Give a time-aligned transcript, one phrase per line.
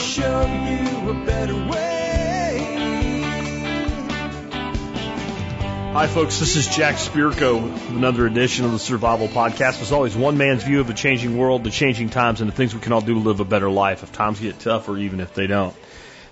[0.00, 2.56] show you a better way.
[5.92, 6.38] Hi, folks.
[6.38, 9.82] This is Jack Spirko another edition of the Survival Podcast.
[9.82, 12.74] As always, one man's view of the changing world, the changing times, and the things
[12.74, 15.20] we can all do to live a better life if times get tough or even
[15.20, 15.76] if they don't.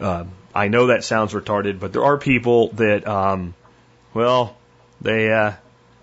[0.00, 0.24] Uh,
[0.54, 3.54] I know that sounds retarded, but there are people that, um,
[4.14, 4.56] well,
[5.00, 5.52] they, uh,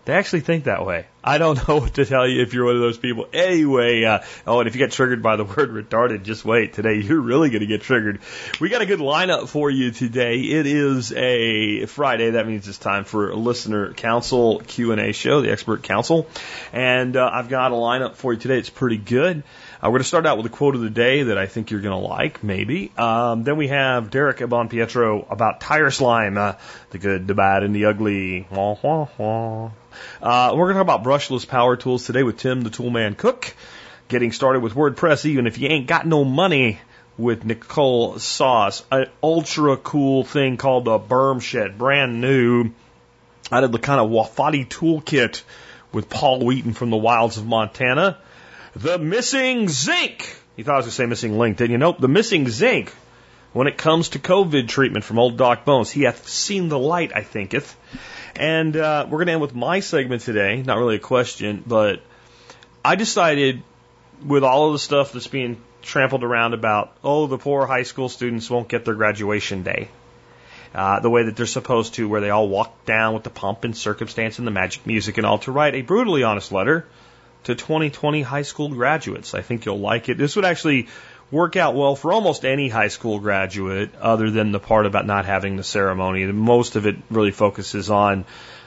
[0.05, 1.05] they actually think that way.
[1.23, 3.27] I don't know what to tell you if you're one of those people.
[3.31, 6.73] Anyway, uh, oh, and if you get triggered by the word retarded, just wait.
[6.73, 8.19] Today, you're really going to get triggered.
[8.59, 10.39] We got a good lineup for you today.
[10.39, 12.31] It is a Friday.
[12.31, 16.27] That means it's time for a listener council Q&A show, the expert council.
[16.73, 18.57] And uh, I've got a lineup for you today.
[18.57, 19.43] It's pretty good.
[19.81, 21.71] Uh, we're going to start out with a quote of the day that I think
[21.71, 22.91] you're going to like, maybe.
[22.97, 26.53] Um, then we have Derek Bon Pietro about tire slime, uh,
[26.91, 28.47] the good, the bad, and the ugly.
[28.49, 29.71] Wah, wah, wah.
[30.21, 33.55] Uh, we're going to talk about brushless power tools today with Tim, the Toolman Cook.
[34.07, 36.79] Getting started with WordPress, even if you ain't got no money
[37.17, 42.71] with Nicole Sauce, an ultra cool thing called the Berm Shed, brand new.
[43.51, 45.43] I did the kind of wofati toolkit
[45.91, 48.17] with Paul Wheaton from the wilds of Montana.
[48.75, 50.35] The missing zinc.
[50.55, 51.77] You thought I was going to say missing link, didn't you?
[51.77, 51.99] Nope.
[51.99, 52.93] The missing zinc
[53.53, 55.91] when it comes to COVID treatment from old Doc Bones.
[55.91, 57.75] He hath seen the light, I thinketh.
[58.35, 60.61] And uh, we're going to end with my segment today.
[60.63, 62.01] Not really a question, but
[62.83, 63.61] I decided
[64.25, 68.09] with all of the stuff that's being trampled around about, oh, the poor high school
[68.09, 69.89] students won't get their graduation day.
[70.73, 73.63] Uh, the way that they're supposed to, where they all walk down with the pomp
[73.63, 76.87] and circumstance and the magic music and all, to write a brutally honest letter
[77.43, 79.35] to 2020 high school graduates.
[79.35, 80.17] I think you'll like it.
[80.17, 80.87] This would actually
[81.33, 85.25] work out well for almost any high school graduate, other than the part about not
[85.25, 86.25] having the ceremony.
[86.27, 88.25] Most of it really focuses on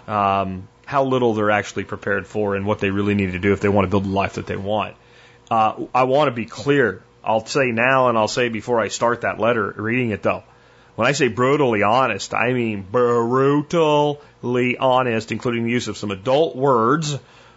[0.09, 3.61] um, how little they're actually prepared for and what they really need to do if
[3.61, 4.97] they want to build the life that they want.
[5.49, 7.05] Uh, I want to be clear.
[7.23, 10.43] I'll say now and I'll say before I start that letter, reading it though.
[10.97, 16.57] When I say brutally honest, I mean brutally honest, including the use of some adult
[16.57, 17.17] words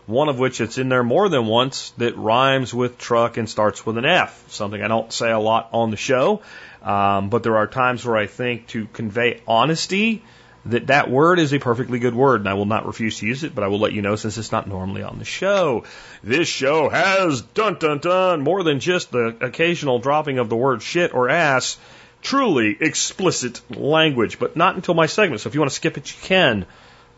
[0.10, 3.86] one of which it's in there more than once that rhymes with truck and starts
[3.86, 6.42] with an F, something I don't say a lot on the show.
[6.82, 10.24] Um, but there are times where I think to convey honesty,
[10.66, 13.44] that that word is a perfectly good word, and I will not refuse to use
[13.44, 15.84] it, but I will let you know since it's not normally on the show.
[16.24, 20.82] This show has dun dun dun more than just the occasional dropping of the word
[20.82, 21.78] shit or ass,
[22.24, 25.42] truly explicit language, but not until my segment.
[25.42, 26.66] So if you want to skip it, you can,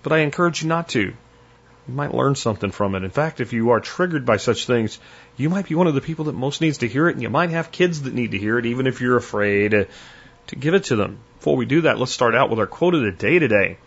[0.04, 1.14] but I encourage you not to.
[1.88, 3.04] You might learn something from it.
[3.04, 5.00] In fact, if you are triggered by such things,
[5.36, 7.30] you might be one of the people that most needs to hear it, and you
[7.30, 9.86] might have kids that need to hear it, even if you're afraid uh,
[10.48, 11.20] to give it to them.
[11.40, 13.78] Before we do that, let's start out with our quote of the day today.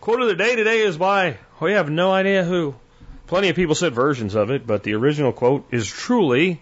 [0.00, 2.74] Quote of the day today is by, we have no idea who.
[3.26, 6.60] Plenty of people said versions of it, but the original quote is truly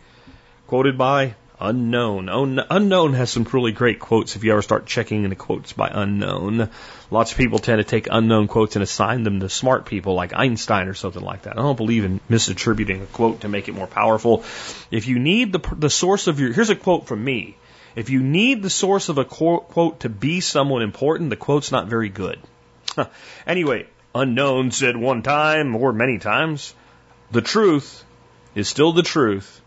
[0.66, 2.28] quoted by Unknown.
[2.28, 5.72] Oh, unknown has some really great quotes if you ever start checking in the quotes
[5.72, 6.70] by Unknown.
[7.08, 10.34] Lots of people tend to take unknown quotes and assign them to smart people like
[10.34, 11.56] Einstein or something like that.
[11.56, 14.42] I don't believe in misattributing a quote to make it more powerful.
[14.90, 17.56] If you need the, the source of your, here's a quote from me.
[17.94, 21.86] If you need the source of a quote to be someone important, the quote's not
[21.86, 22.40] very good.
[23.46, 23.86] anyway,
[24.16, 26.74] Unknown said one time or many times,
[27.30, 28.04] the truth
[28.56, 29.60] is still the truth,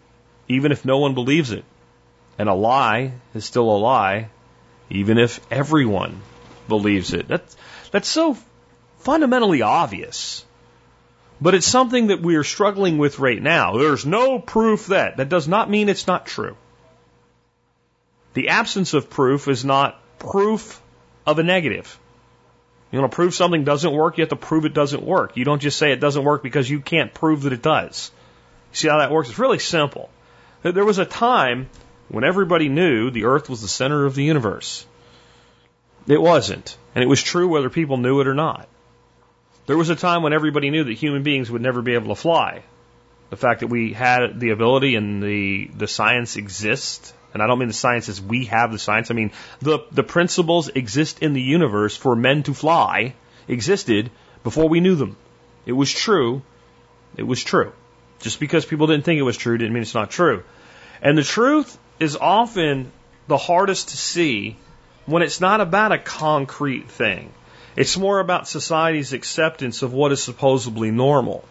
[0.50, 1.63] even if no one believes it.
[2.38, 4.29] And a lie is still a lie,
[4.90, 6.22] even if everyone
[6.68, 7.28] believes it.
[7.28, 7.56] That's,
[7.91, 8.38] that's so
[9.00, 10.45] fundamentally obvious.
[11.40, 13.77] But it's something that we are struggling with right now.
[13.77, 15.18] There's no proof that.
[15.18, 16.56] That does not mean it's not true.
[18.33, 20.81] The absence of proof is not proof
[21.25, 22.00] of a negative.
[22.92, 25.36] You want to prove something doesn't work, you have to prove it doesn't work.
[25.36, 28.12] You don't just say it doesn't work because you can't prove that it does.
[28.71, 29.30] See how that works?
[29.30, 30.10] It's really simple.
[30.63, 31.69] There was a time
[32.10, 34.86] when everybody knew the earth was the center of the universe.
[36.07, 36.78] It wasn't.
[36.94, 38.68] And it was true whether people knew it or not.
[39.66, 42.22] There was a time when everybody knew that human beings would never be able to
[42.22, 42.62] fly.
[43.31, 47.57] The fact that we had the ability and the, the science exists, and I don't
[47.57, 49.31] mean the science as we have the science, I mean
[49.62, 53.16] the, the principles exist in the universe for men to fly
[53.48, 54.12] existed
[54.44, 55.18] before we knew them.
[55.66, 56.44] It was true.
[57.18, 57.74] It was true.
[58.19, 60.44] Just because people didn't think it was true didn't mean it's not true.
[61.01, 62.92] And the truth is often
[63.27, 64.57] the hardest to see
[65.06, 67.31] when it's not about a concrete thing.
[67.75, 71.44] It's more about society's acceptance of what is supposedly normal.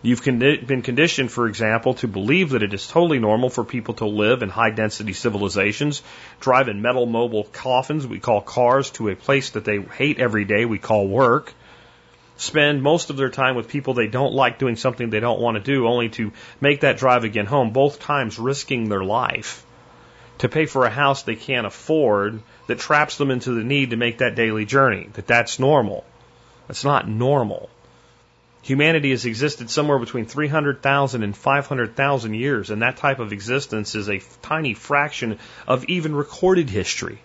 [0.00, 3.94] You've condi- been conditioned, for example, to believe that it is totally normal for people
[3.94, 6.02] to live in high density civilizations,
[6.40, 10.44] drive in metal mobile coffins we call cars to a place that they hate every
[10.44, 11.52] day we call work,
[12.36, 15.56] spend most of their time with people they don't like doing something they don't want
[15.56, 19.64] to do, only to make that drive again home, both times risking their life
[20.38, 23.96] to pay for a house they can't afford that traps them into the need to
[23.96, 26.04] make that daily journey, that that's normal.
[26.66, 27.70] That's not normal.
[28.62, 34.08] Humanity has existed somewhere between 300,000 and 500,000 years, and that type of existence is
[34.08, 37.18] a tiny fraction of even recorded history.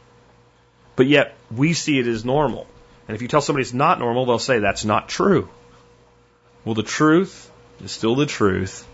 [0.95, 2.67] But yet, we see it as normal.
[3.07, 5.49] And if you tell somebody it's not normal, they'll say that's not true.
[6.63, 7.51] Well, the truth
[7.83, 8.87] is still the truth,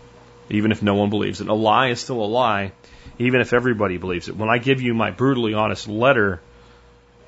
[0.48, 1.48] even if no one believes it.
[1.48, 2.72] A lie is still a lie,
[3.18, 4.36] even if everybody believes it.
[4.36, 6.40] When I give you my brutally honest letter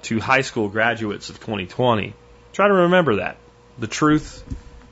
[0.03, 2.15] to high school graduates of 2020,
[2.53, 3.37] try to remember that.
[3.79, 4.45] The truth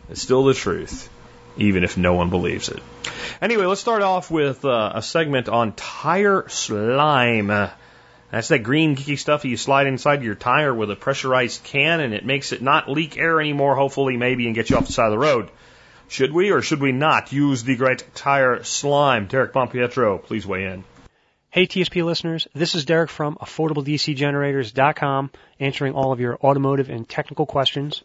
[0.09, 1.09] is still the truth,
[1.56, 2.82] even if no one believes it.
[3.41, 7.50] Anyway, let's start off with uh, a segment on tire slime.
[7.50, 7.71] Uh,
[8.31, 12.15] that's that green geeky stuff you slide inside your tire with a pressurized can and
[12.15, 15.06] it makes it not leak air anymore, hopefully, maybe, and get you off the side
[15.06, 15.50] of the road.
[16.10, 19.28] Should we or should we not use the great tire slime?
[19.28, 20.82] Derek Pompietro, please weigh in.
[21.50, 25.30] Hey TSP listeners, this is Derek from AffordableDCGenerators.com
[25.60, 28.02] answering all of your automotive and technical questions.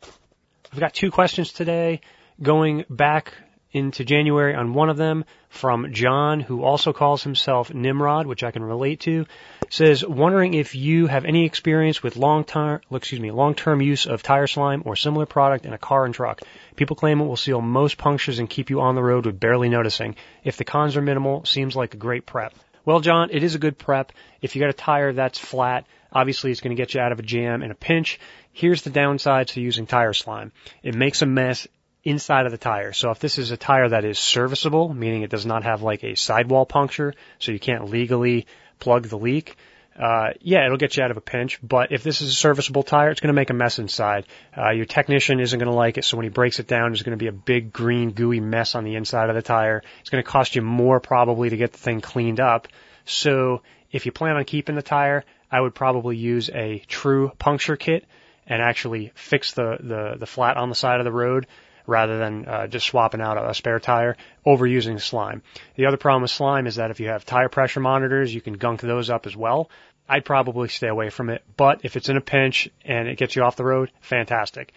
[0.71, 2.01] I've got two questions today
[2.39, 3.33] going back
[3.75, 8.51] into January on one of them from John, who also calls himself Nimrod, which I
[8.51, 9.25] can relate to.
[9.69, 14.05] Says, wondering if you have any experience with long term, excuse me, long term use
[14.05, 16.41] of tire slime or similar product in a car and truck.
[16.75, 19.69] People claim it will seal most punctures and keep you on the road with barely
[19.69, 20.16] noticing.
[20.44, 22.54] If the cons are minimal, seems like a great prep.
[22.83, 24.12] Well, John, it is a good prep.
[24.42, 27.19] If you got a tire that's flat, obviously it's going to get you out of
[27.19, 28.19] a jam in a pinch.
[28.51, 30.51] Here's the downside to using tire slime.
[30.83, 31.68] It makes a mess
[32.04, 32.94] inside of the tire.
[32.94, 36.04] So if this is a tire that is serviceable, meaning it does not have like
[36.04, 38.45] a sidewall puncture, so you can't legally
[38.80, 39.57] plug the leak,
[39.97, 41.59] uh, yeah, it'll get you out of a pinch.
[41.62, 44.25] But if this is a serviceable tire, it's going to make a mess inside.
[44.57, 47.03] Uh, your technician isn't going to like it, so when he breaks it down, there's
[47.03, 49.83] going to be a big green gooey mess on the inside of the tire.
[50.01, 52.68] It's going to cost you more probably to get the thing cleaned up.
[53.06, 53.62] So
[53.92, 58.06] if you plan on keeping the tire, I would probably use a true puncture kit
[58.48, 61.48] and actually fix the, the, the flat on the side of the road
[61.87, 65.41] rather than uh, just swapping out a, a spare tire over using slime.
[65.75, 68.53] The other problem with slime is that if you have tire pressure monitors, you can
[68.53, 69.69] gunk those up as well.
[70.07, 73.35] I'd probably stay away from it, but if it's in a pinch and it gets
[73.35, 74.71] you off the road, fantastic.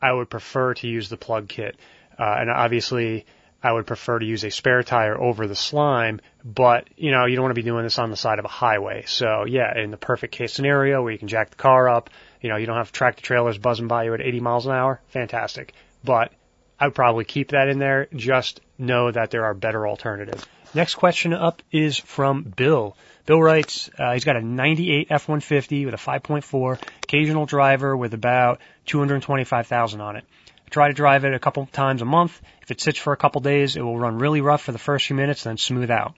[0.00, 1.76] I would prefer to use the plug kit.
[2.18, 3.24] Uh, and obviously,
[3.64, 7.34] I would prefer to use a spare tire over the slime, but you know, you
[7.34, 9.04] don't want to be doing this on the side of a highway.
[9.06, 12.10] So yeah, in the perfect case scenario where you can jack the car up,
[12.42, 15.00] you know, you don't have tractor trailers buzzing by you at 80 miles an hour,
[15.08, 15.72] fantastic.
[16.04, 16.30] But
[16.78, 18.08] I would probably keep that in there.
[18.14, 20.44] Just know that there are better alternatives.
[20.74, 22.96] Next question up is from Bill.
[23.26, 28.60] Bill writes, uh, he's got a 98 F-150 with a 5.4, occasional driver with about
[28.86, 30.24] 225,000 on it.
[30.66, 32.40] I try to drive it a couple times a month.
[32.62, 35.06] If it sits for a couple days, it will run really rough for the first
[35.06, 36.14] few minutes, then smooth out.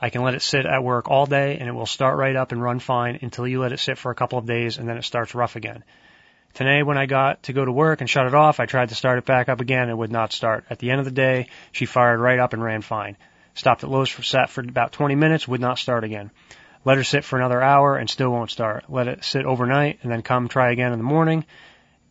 [0.00, 2.52] I can let it sit at work all day and it will start right up
[2.52, 4.96] and run fine until you let it sit for a couple of days and then
[4.96, 5.82] it starts rough again.
[6.58, 8.96] Today, when I got to go to work and shut it off, I tried to
[8.96, 10.64] start it back up again and it would not start.
[10.68, 13.16] At the end of the day, she fired right up and ran fine.
[13.54, 16.32] Stopped at Lowe's for sat for about 20 minutes, would not start again.
[16.84, 18.86] Let her sit for another hour and still won't start.
[18.88, 21.44] Let it sit overnight and then come try again in the morning.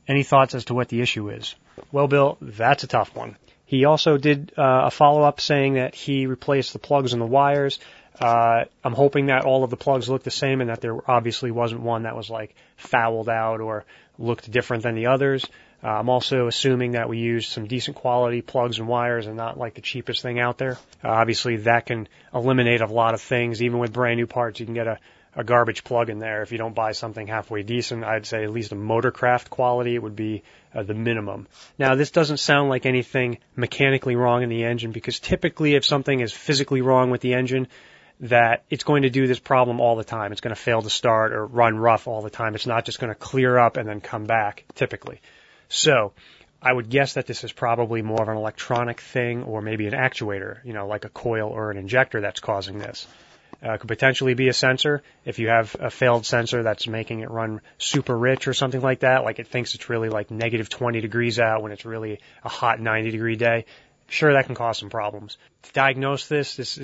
[0.08, 1.54] Any thoughts as to what the issue is?
[1.92, 3.36] Well, Bill, that's a tough one.
[3.66, 7.26] He also did uh, a follow up saying that he replaced the plugs and the
[7.26, 7.80] wires.
[8.18, 11.52] Uh, I'm hoping that all of the plugs look the same and that there obviously
[11.52, 13.86] wasn't one that was like fouled out or
[14.20, 15.46] looked different than the others.
[15.84, 19.60] Uh, I'm also assuming that we used some decent quality plugs and wires and not
[19.60, 20.78] like the cheapest thing out there.
[21.04, 23.62] Uh, obviously, that can eliminate a lot of things.
[23.62, 25.00] Even with brand new parts, you can get a,
[25.36, 26.42] a garbage plug in there.
[26.42, 30.02] If you don't buy something halfway decent, I'd say at least a motorcraft quality it
[30.02, 30.42] would be
[30.74, 31.48] uh, the minimum.
[31.78, 36.20] Now, this doesn't sound like anything mechanically wrong in the engine because typically, if something
[36.20, 37.68] is physically wrong with the engine,
[38.20, 40.32] that it's going to do this problem all the time.
[40.32, 42.56] It's going to fail to start or run rough all the time.
[42.56, 45.22] It's not just going to clear up and then come back, typically.
[45.70, 46.14] So,
[46.62, 49.94] I would guess that this is probably more of an electronic thing or maybe an
[49.94, 53.06] actuator, you know, like a coil or an injector that's causing this.
[53.62, 55.02] Uh, could potentially be a sensor.
[55.26, 59.00] If you have a failed sensor that's making it run super rich or something like
[59.00, 62.50] that, like it thinks it's really like negative 20 degrees out when it's really a
[62.50, 63.66] hot 90 degree day,
[64.10, 65.38] sure that can cause some problems.
[65.64, 66.80] To diagnose this, this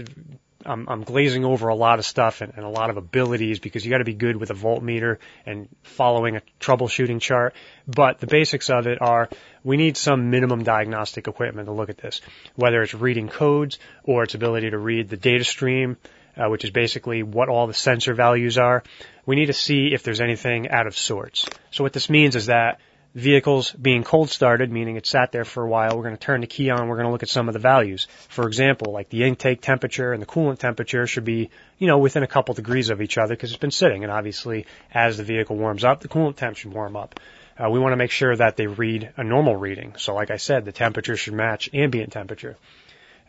[0.65, 3.85] I'm, I'm glazing over a lot of stuff and, and a lot of abilities because
[3.85, 7.53] you got to be good with a voltmeter and following a troubleshooting chart.
[7.87, 9.29] But the basics of it are
[9.63, 12.21] we need some minimum diagnostic equipment to look at this,
[12.55, 15.97] whether it's reading codes or its ability to read the data stream,
[16.37, 18.83] uh, which is basically what all the sensor values are.
[19.25, 21.47] We need to see if there's anything out of sorts.
[21.71, 22.79] So what this means is that
[23.15, 26.41] vehicles being cold started, meaning it sat there for a while, we're going to turn
[26.41, 28.07] the key on, we're going to look at some of the values.
[28.29, 32.23] For example, like the intake temperature and the coolant temperature should be, you know, within
[32.23, 34.03] a couple degrees of each other because it's been sitting.
[34.03, 37.19] And obviously, as the vehicle warms up, the coolant temp should warm up.
[37.57, 39.93] Uh, we want to make sure that they read a normal reading.
[39.97, 42.57] So like I said, the temperature should match ambient temperature.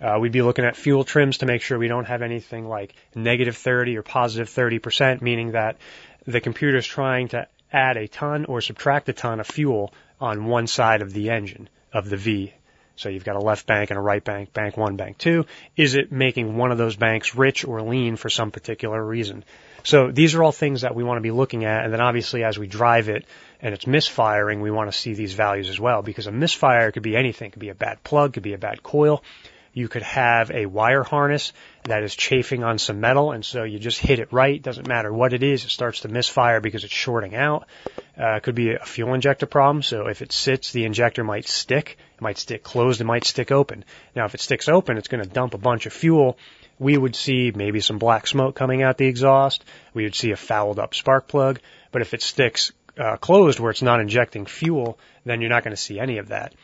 [0.01, 2.95] Uh, we'd be looking at fuel trims to make sure we don't have anything like
[3.15, 5.77] negative 30 or positive 30%, meaning that
[6.27, 10.47] the computer is trying to add a ton or subtract a ton of fuel on
[10.47, 12.55] one side of the engine of the V.
[12.97, 15.47] So you've got a left bank and a right bank, bank one, bank two.
[15.77, 19.45] Is it making one of those banks rich or lean for some particular reason?
[19.83, 21.85] So these are all things that we want to be looking at.
[21.85, 23.25] And then obviously as we drive it
[23.61, 27.03] and it's misfiring, we want to see these values as well because a misfire could
[27.03, 27.49] be anything.
[27.49, 29.25] It could be a bad plug, could be a bad coil.
[29.73, 31.53] You could have a wire harness
[31.85, 34.61] that is chafing on some metal, and so you just hit it right.
[34.61, 37.67] Doesn't matter what it is, it starts to misfire because it's shorting out.
[38.19, 39.83] Uh, it could be a fuel injector problem.
[39.83, 41.99] So if it sits, the injector might stick.
[42.15, 43.01] It might stick closed.
[43.01, 43.85] It might stick open.
[44.17, 46.39] Now, if it sticks open, it's going to dump a bunch of fuel.
[46.79, 49.65] We would see maybe some black smoke coming out the exhaust.
[49.93, 51.61] We would see a fouled up spark plug.
[51.93, 55.77] But if it sticks uh, closed where it's not injecting fuel, then you're not going
[55.77, 56.55] to see any of that.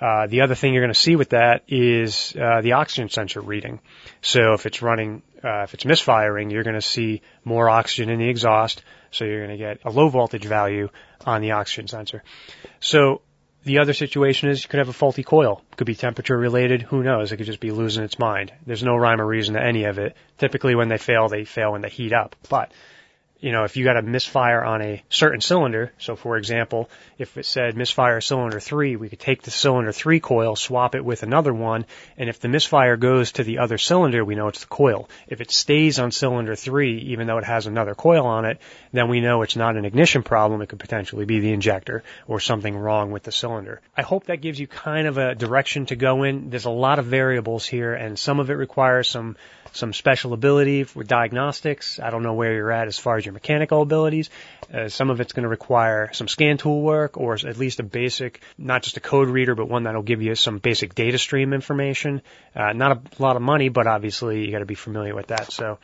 [0.00, 3.40] Uh, the other thing you're going to see with that is uh, the oxygen sensor
[3.40, 3.80] reading.
[4.20, 8.18] So if it's running, uh, if it's misfiring, you're going to see more oxygen in
[8.18, 8.82] the exhaust.
[9.10, 10.90] So you're going to get a low voltage value
[11.24, 12.22] on the oxygen sensor.
[12.80, 13.22] So
[13.64, 15.62] the other situation is you could have a faulty coil.
[15.72, 16.82] It could be temperature related.
[16.82, 17.32] Who knows?
[17.32, 18.52] It could just be losing its mind.
[18.66, 20.14] There's no rhyme or reason to any of it.
[20.38, 22.36] Typically when they fail, they fail when they heat up.
[22.48, 22.70] But
[23.38, 26.88] you know, if you got a misfire on a certain cylinder, so for example,
[27.18, 31.04] if it said misfire cylinder 3, we could take the cylinder 3 coil, swap it
[31.04, 31.84] with another one,
[32.16, 35.08] and if the misfire goes to the other cylinder, we know it's the coil.
[35.28, 38.58] If it stays on cylinder 3, even though it has another coil on it,
[38.92, 42.40] then we know it's not an ignition problem, it could potentially be the injector or
[42.40, 43.82] something wrong with the cylinder.
[43.96, 46.48] I hope that gives you kind of a direction to go in.
[46.48, 49.36] There's a lot of variables here, and some of it requires some
[49.72, 52.00] some special ability for diagnostics.
[52.00, 54.30] I don't know where you're at as far as your mechanical abilities.
[54.72, 57.82] Uh, some of it's going to require some scan tool work or at least a
[57.82, 61.52] basic, not just a code reader, but one that'll give you some basic data stream
[61.52, 62.22] information.
[62.54, 65.52] Uh, not a lot of money, but obviously you got to be familiar with that.
[65.52, 65.78] So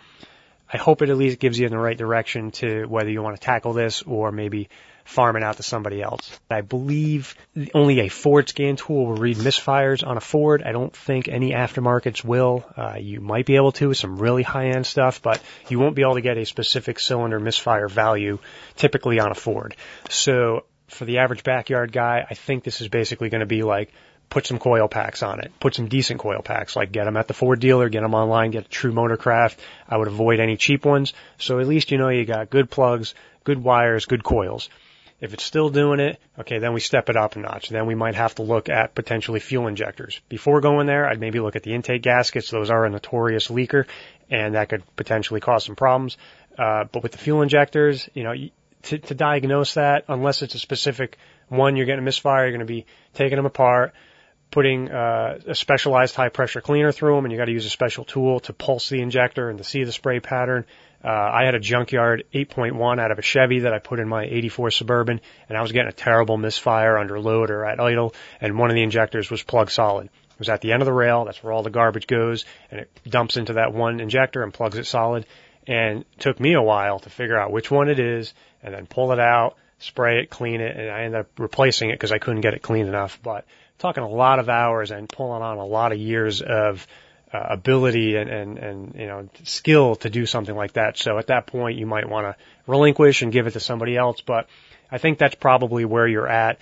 [0.72, 3.36] I hope it at least gives you in the right direction to whether you want
[3.36, 4.70] to tackle this or maybe
[5.04, 6.38] farm it out to somebody else.
[6.50, 7.34] I believe
[7.74, 10.62] only a Ford scan tool will read misfires on a Ford.
[10.62, 12.64] I don't think any aftermarkets will.
[12.76, 15.94] Uh, you might be able to with some really high end stuff, but you won't
[15.94, 18.38] be able to get a specific cylinder misfire value
[18.76, 19.76] typically on a Ford.
[20.08, 23.92] So for the average backyard guy, I think this is basically going to be like
[24.32, 25.52] put some coil packs on it.
[25.60, 28.50] Put some decent coil packs, like get them at the Ford dealer, get them online,
[28.50, 29.56] get a true Motorcraft.
[29.86, 31.12] I would avoid any cheap ones.
[31.36, 34.70] So at least you know you got good plugs, good wires, good coils.
[35.22, 37.68] If it's still doing it, okay, then we step it up a notch.
[37.68, 40.20] Then we might have to look at potentially fuel injectors.
[40.28, 42.50] Before going there, I'd maybe look at the intake gaskets.
[42.50, 43.86] Those are a notorious leaker,
[44.28, 46.18] and that could potentially cause some problems.
[46.58, 48.34] Uh, but with the fuel injectors, you know,
[48.82, 52.66] to, to diagnose that, unless it's a specific one, you're getting a misfire, you're going
[52.66, 53.94] to be taking them apart,
[54.50, 57.70] putting uh, a specialized high pressure cleaner through them, and you got to use a
[57.70, 60.64] special tool to pulse the injector and to see the spray pattern.
[61.04, 64.24] Uh, I had a junkyard 8.1 out of a Chevy that I put in my
[64.24, 68.56] 84 Suburban, and I was getting a terrible misfire under load or at idle, and
[68.56, 70.06] one of the injectors was plug solid.
[70.06, 71.24] It was at the end of the rail.
[71.24, 74.78] That's where all the garbage goes, and it dumps into that one injector and plugs
[74.78, 75.26] it solid.
[75.66, 78.32] And it took me a while to figure out which one it is,
[78.62, 81.94] and then pull it out, spray it, clean it, and I ended up replacing it
[81.94, 83.18] because I couldn't get it clean enough.
[83.22, 83.44] But
[83.78, 86.86] talking a lot of hours and pulling on a lot of years of
[87.32, 90.98] uh, ability and, and, and, you know, skill to do something like that.
[90.98, 92.36] So at that point, you might want to
[92.66, 94.20] relinquish and give it to somebody else.
[94.20, 94.48] But
[94.90, 96.58] I think that's probably where you're at,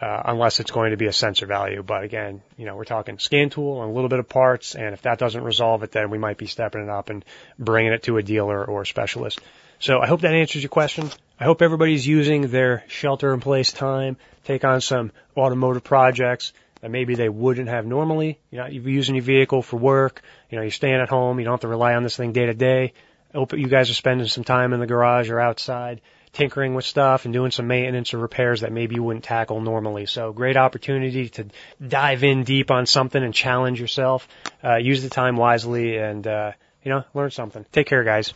[0.00, 1.82] uh, unless it's going to be a sensor value.
[1.82, 4.74] But again, you know, we're talking scan tool and a little bit of parts.
[4.74, 7.24] And if that doesn't resolve it, then we might be stepping it up and
[7.58, 9.40] bringing it to a dealer or a specialist.
[9.78, 11.10] So I hope that answers your question.
[11.38, 16.90] I hope everybody's using their shelter in place time, take on some automotive projects, that
[16.90, 18.38] maybe they wouldn't have normally.
[18.50, 20.22] You know, you're using your vehicle for work.
[20.50, 21.38] You know, you're staying at home.
[21.38, 22.92] You don't have to rely on this thing day to day.
[23.34, 26.00] You guys are spending some time in the garage or outside
[26.32, 30.04] tinkering with stuff and doing some maintenance or repairs that maybe you wouldn't tackle normally.
[30.04, 31.46] So great opportunity to
[31.86, 34.28] dive in deep on something and challenge yourself.
[34.62, 36.52] Uh, use the time wisely and, uh,
[36.84, 37.66] You know, learn something.
[37.72, 38.32] Take care, guys.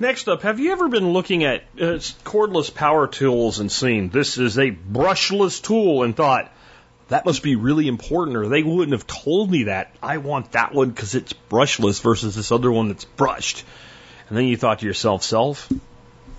[0.00, 4.38] Next up, have you ever been looking at uh, cordless power tools and seen this
[4.38, 6.50] is a brushless tool and thought,
[7.08, 9.94] that must be really important, or they wouldn't have told me that.
[10.02, 13.64] I want that one because it's brushless versus this other one that's brushed.
[14.28, 15.72] And then you thought to yourself, self,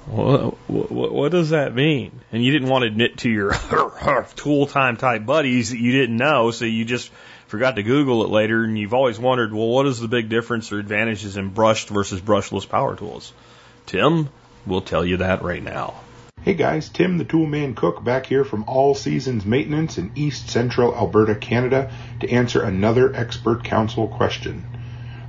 [0.06, 2.12] what, what, what does that mean?
[2.32, 3.54] And you didn't want to admit to your
[4.36, 7.12] tool time type buddies that you didn't know, so you just
[7.48, 10.72] forgot to Google it later, and you've always wondered, well, what is the big difference
[10.72, 13.34] or advantages in brushed versus brushless power tools?
[13.88, 14.30] Tim
[14.68, 15.96] will tell you that right now.
[16.42, 20.96] Hey guys, Tim the Toolman Cook back here from All Seasons Maintenance in East Central
[20.96, 21.92] Alberta, Canada
[22.22, 24.66] to answer another expert council question.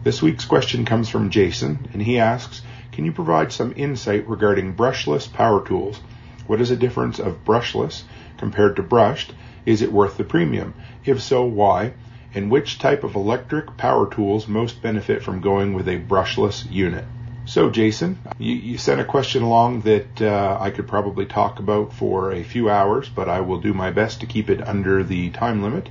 [0.04, 2.62] This week's question comes from Jason and he asks,
[2.92, 5.98] can you provide some insight regarding brushless power tools?
[6.46, 8.04] What is the difference of brushless
[8.38, 9.34] compared to brushed?
[9.66, 10.74] Is it worth the premium?
[11.04, 11.94] If so, why?
[12.34, 17.04] And which type of electric power tools most benefit from going with a brushless unit?
[17.50, 21.92] So, Jason, you, you sent a question along that uh, I could probably talk about
[21.92, 25.30] for a few hours, but I will do my best to keep it under the
[25.30, 25.88] time limit.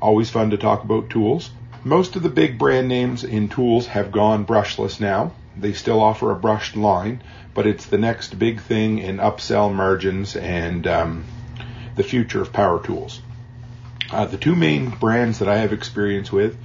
[0.00, 1.50] Always fun to talk about tools.
[1.82, 5.32] Most of the big brand names in tools have gone brushless now.
[5.58, 7.20] They still offer a brushed line,
[7.52, 11.24] but it's the next big thing in upsell margins and um,
[11.96, 13.20] the future of power tools.
[14.12, 16.56] Uh, the two main brands that I have experience with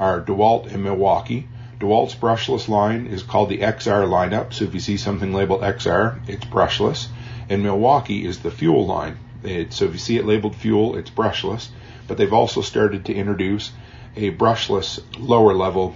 [0.00, 1.46] are DeWalt and Milwaukee.
[1.78, 4.52] DeWalt's brushless line is called the XR lineup.
[4.52, 7.08] So if you see something labeled XR, it's brushless.
[7.48, 9.18] And Milwaukee is the fuel line.
[9.42, 11.68] It, so if you see it labeled fuel, it's brushless.
[12.08, 13.72] But they've also started to introduce
[14.16, 15.94] a brushless lower level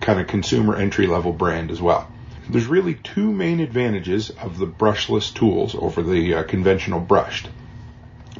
[0.00, 2.10] kind of consumer entry level brand as well.
[2.48, 7.48] There's really two main advantages of the brushless tools over the uh, conventional brushed.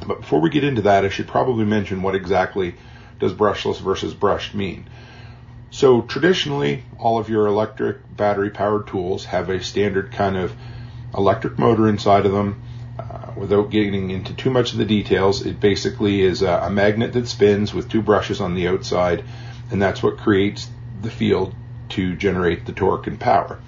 [0.05, 2.75] But before we get into that, I should probably mention what exactly
[3.19, 4.87] does brushless versus brushed mean.
[5.75, 10.55] So traditionally, all of your electric battery powered tools have a standard kind of
[11.13, 12.63] electric motor inside of them.
[12.97, 17.11] Uh, without getting into too much of the details, it basically is a, a magnet
[17.11, 19.25] that spins with two brushes on the outside,
[19.69, 20.69] and that's what creates
[21.01, 21.53] the field
[21.89, 23.59] to generate the torque and power.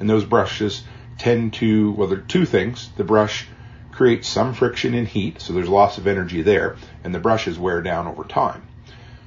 [0.00, 0.82] And those brushes
[1.16, 2.90] tend to, well, there are two things.
[2.96, 3.46] The brush
[3.92, 7.82] creates some friction and heat, so there's loss of energy there, and the brushes wear
[7.82, 8.66] down over time.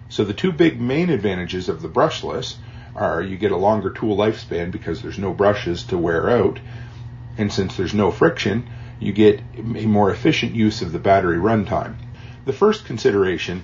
[0.10, 2.56] So the two big main advantages of the brushless
[2.96, 6.60] are you get a longer tool lifespan because there's no brushes to wear out,
[7.38, 11.96] and since there's no friction, you get a more efficient use of the battery runtime.
[12.46, 13.64] The first consideration,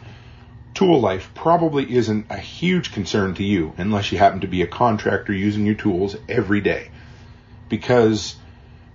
[0.74, 4.68] tool life, probably isn't a huge concern to you unless you happen to be a
[4.68, 6.90] contractor using your tools every day.
[7.70, 8.36] Because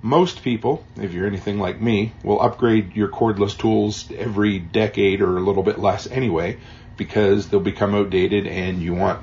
[0.03, 5.39] most people, if you're anything like me, will upgrade your cordless tools every decade or
[5.39, 6.59] a little bit less anyway
[6.97, 9.23] because they'll become outdated and you want,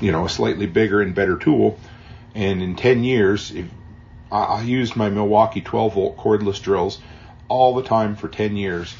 [0.00, 1.78] you know, a slightly bigger and better tool.
[2.34, 3.66] And in 10 years, if
[4.30, 7.00] I, I used my Milwaukee 12 volt cordless drills
[7.48, 8.94] all the time for 10 years.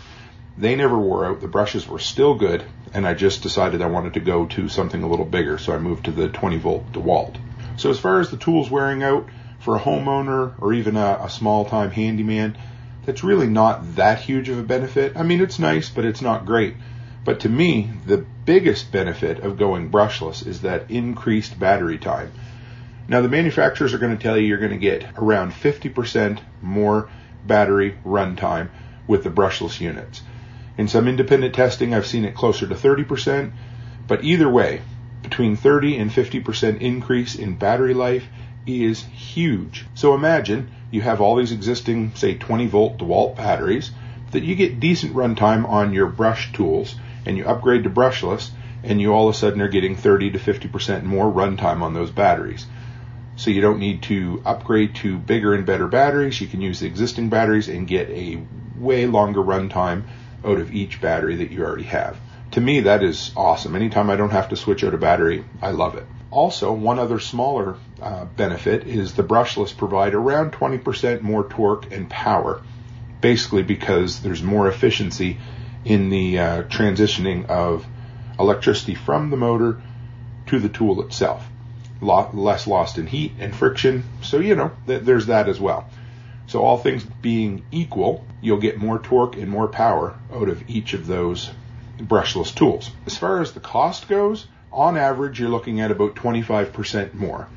[0.59, 1.40] They never wore out.
[1.40, 5.03] The brushes were still good, and I just decided I wanted to go to something
[5.03, 7.37] a little bigger, so I moved to the 20 volt DeWalt.
[7.77, 9.29] So as far as the tools wearing out
[9.61, 12.59] for a homeowner or even a, a small time handyman,
[13.07, 15.16] that's really not that huge of a benefit.
[15.16, 16.75] I mean, it's nice, but it's not great.
[17.22, 22.33] But to me, the biggest benefit of going brushless is that increased battery time.
[23.09, 27.11] Now, the manufacturers are going to tell you you're going to get around 50% more
[27.46, 28.68] battery runtime
[29.06, 30.22] with the brushless units.
[30.78, 33.52] In some independent testing, I've seen it closer to 30%,
[34.06, 34.80] but either way,
[35.22, 38.28] between 30 and 50% increase in battery life
[38.66, 39.85] is huge.
[39.94, 43.90] So imagine you have all these existing, say, 20 volt DeWalt batteries
[44.30, 46.94] that you get decent runtime on your brush tools
[47.26, 48.50] and you upgrade to brushless
[48.83, 52.11] and you all of a sudden are getting 30 to 50% more runtime on those
[52.11, 52.66] batteries.
[53.37, 56.40] So you don't need to upgrade to bigger and better batteries.
[56.40, 58.42] You can use the existing batteries and get a
[58.76, 60.04] way longer runtime
[60.44, 62.18] out of each battery that you already have.
[62.52, 63.76] To me, that is awesome.
[63.76, 66.06] Anytime I don't have to switch out a battery, I love it.
[66.30, 72.09] Also, one other smaller uh, benefit is the brushless provide around 20% more torque and
[72.09, 72.62] power,
[73.20, 75.38] basically because there's more efficiency
[75.85, 77.87] in the uh, transitioning of
[78.38, 79.81] electricity from the motor
[80.47, 81.47] to the tool itself.
[82.01, 85.88] Lot, less lost in heat and friction, so you know th- there's that as well.
[86.47, 90.95] So all things being equal, you'll get more torque and more power out of each
[90.95, 91.51] of those
[91.99, 92.90] brushless tools.
[93.07, 97.49] As far as the cost goes, on average, you're looking at about 25% more.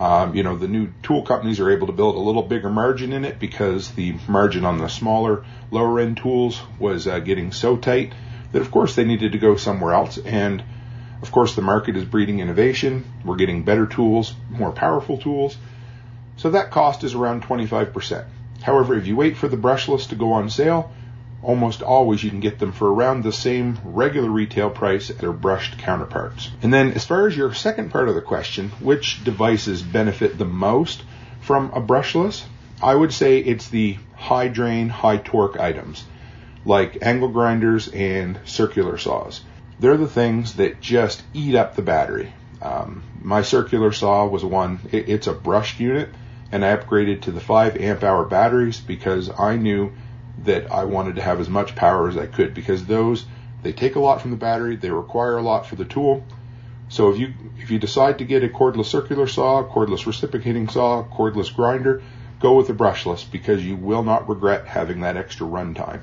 [0.00, 3.12] Um, you know, the new tool companies are able to build a little bigger margin
[3.12, 7.76] in it because the margin on the smaller, lower end tools was uh, getting so
[7.76, 8.12] tight
[8.52, 10.18] that, of course, they needed to go somewhere else.
[10.18, 10.62] And
[11.20, 13.04] Of course, the market is breeding innovation.
[13.24, 15.56] We're getting better tools, more powerful tools.
[16.36, 18.24] So that cost is around 25%.
[18.62, 20.92] However, if you wait for the brushless to go on sale,
[21.42, 25.32] almost always you can get them for around the same regular retail price as their
[25.32, 26.50] brushed counterparts.
[26.62, 30.44] And then as far as your second part of the question, which devices benefit the
[30.44, 31.02] most
[31.40, 32.44] from a brushless?
[32.82, 36.04] I would say it's the high drain, high torque items
[36.64, 39.42] like angle grinders and circular saws.
[39.80, 42.32] They're the things that just eat up the battery.
[42.60, 46.10] Um, my circular saw was one, it, it's a brushed unit,
[46.50, 49.92] and I upgraded to the 5 amp hour batteries because I knew
[50.44, 53.26] that I wanted to have as much power as I could because those
[53.62, 56.24] they take a lot from the battery, they require a lot for the tool.
[56.88, 61.04] So if you if you decide to get a cordless circular saw, cordless reciprocating saw,
[61.04, 62.02] cordless grinder,
[62.40, 66.00] go with the brushless because you will not regret having that extra runtime.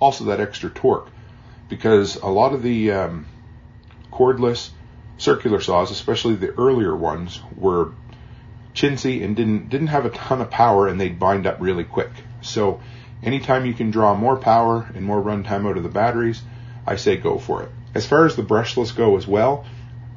[0.00, 1.08] Also that extra torque
[1.68, 3.26] because a lot of the um,
[4.12, 4.70] cordless
[5.18, 7.92] circular saws, especially the earlier ones, were
[8.74, 12.10] chintzy and didn't didn't have a ton of power and they'd bind up really quick.
[12.42, 12.80] So
[13.26, 16.42] anytime you can draw more power and more runtime out of the batteries,
[16.86, 17.70] I say go for it.
[17.94, 19.66] As far as the brushless go as well,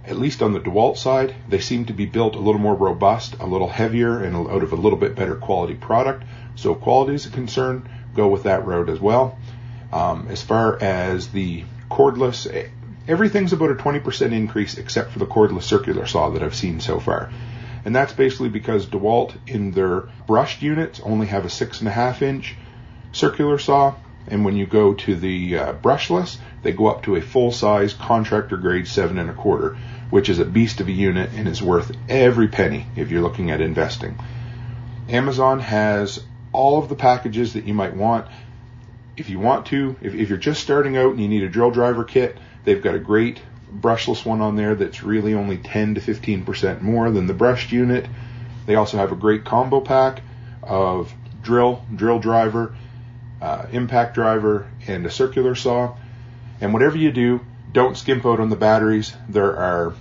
[0.05, 3.35] at least on the DeWalt side, they seem to be built a little more robust,
[3.39, 6.23] a little heavier, and out of a little bit better quality product.
[6.55, 9.37] So quality is a concern, go with that road as well.
[9.91, 12.69] Um, as far as the cordless,
[13.07, 16.99] everything's about a 20% increase except for the cordless circular saw that I've seen so
[16.99, 17.31] far.
[17.85, 21.91] And that's basically because DeWalt in their brushed units only have a six and a
[21.91, 22.55] half inch
[23.11, 23.95] circular saw,
[24.27, 27.93] and when you go to the uh, brushless, they go up to a full size
[27.93, 29.77] contractor grade seven and a quarter,
[30.09, 33.51] which is a beast of a unit and is worth every penny if you're looking
[33.51, 34.17] at investing.
[35.07, 38.27] Amazon has all of the packages that you might want.
[39.17, 41.71] If you want to, if, if you're just starting out and you need a drill
[41.71, 43.41] driver kit, they've got a great
[43.73, 48.07] brushless one on there that's really only 10 to 15% more than the brushed unit.
[48.65, 50.21] They also have a great combo pack
[50.63, 52.75] of drill, drill driver,
[53.41, 55.95] uh, impact driver, and a circular saw.
[56.61, 59.13] And whatever you do, don't skimp out on the batteries.
[59.27, 59.93] There are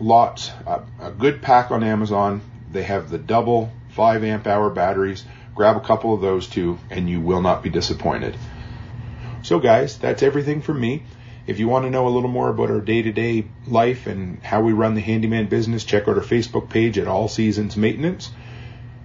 [0.00, 2.40] lots, uh, a good pack on Amazon.
[2.70, 5.24] They have the double 5 amp hour batteries.
[5.54, 8.36] Grab a couple of those too, and you will not be disappointed.
[9.42, 11.04] So, guys, that's everything from me.
[11.46, 14.42] If you want to know a little more about our day to day life and
[14.42, 18.30] how we run the handyman business, check out our Facebook page at All Seasons Maintenance.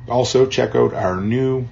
[0.09, 1.67] Also, check out our new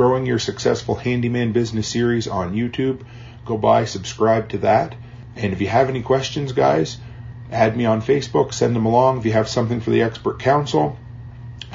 [0.00, 3.04] Growing Your Successful Handyman Business series on YouTube.
[3.44, 4.94] Go by, subscribe to that.
[5.36, 6.96] And if you have any questions, guys,
[7.52, 9.18] add me on Facebook, send them along.
[9.18, 10.98] If you have something for the expert council,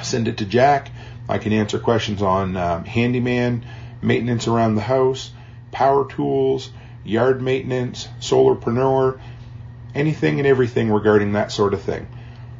[0.02, 0.90] send it to Jack.
[1.28, 3.64] I can answer questions on um, handyman,
[4.02, 5.30] maintenance around the house,
[5.70, 6.72] power tools,
[7.04, 9.20] yard maintenance, solarpreneur,
[9.94, 12.08] anything and everything regarding that sort of thing.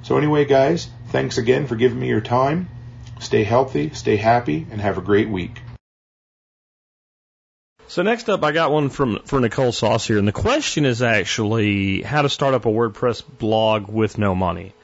[0.05, 2.69] So anyway, guys, thanks again for giving me your time.
[3.19, 5.63] Stay healthy, stay happy, and have a great week.
[7.89, 11.03] So next up, I got one from for Nicole Sauce here, and the question is
[11.03, 14.75] actually how to start up a WordPress blog with no money.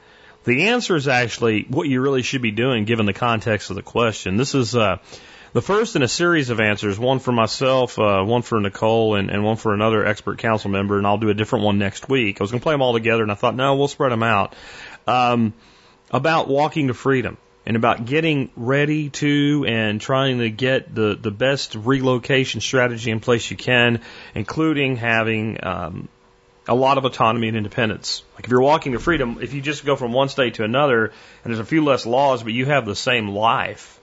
[0.45, 3.81] The answer is actually what you really should be doing, given the context of the
[3.81, 4.37] question.
[4.37, 4.97] This is uh,
[5.51, 9.29] the first in a series of answers, one for myself, uh, one for Nicole, and,
[9.29, 12.39] and one for another expert council member, and I'll do a different one next week.
[12.39, 14.23] I was going to play them all together, and I thought, no, we'll spread them
[14.23, 14.55] out.
[15.05, 15.53] Um,
[16.09, 21.31] about walking to freedom and about getting ready to and trying to get the, the
[21.31, 24.01] best relocation strategy in place you can,
[24.35, 26.09] including having um,
[26.67, 28.23] a lot of autonomy and independence.
[28.35, 31.05] Like if you're walking to freedom, if you just go from one state to another
[31.05, 33.99] and there's a few less laws, but you have the same life,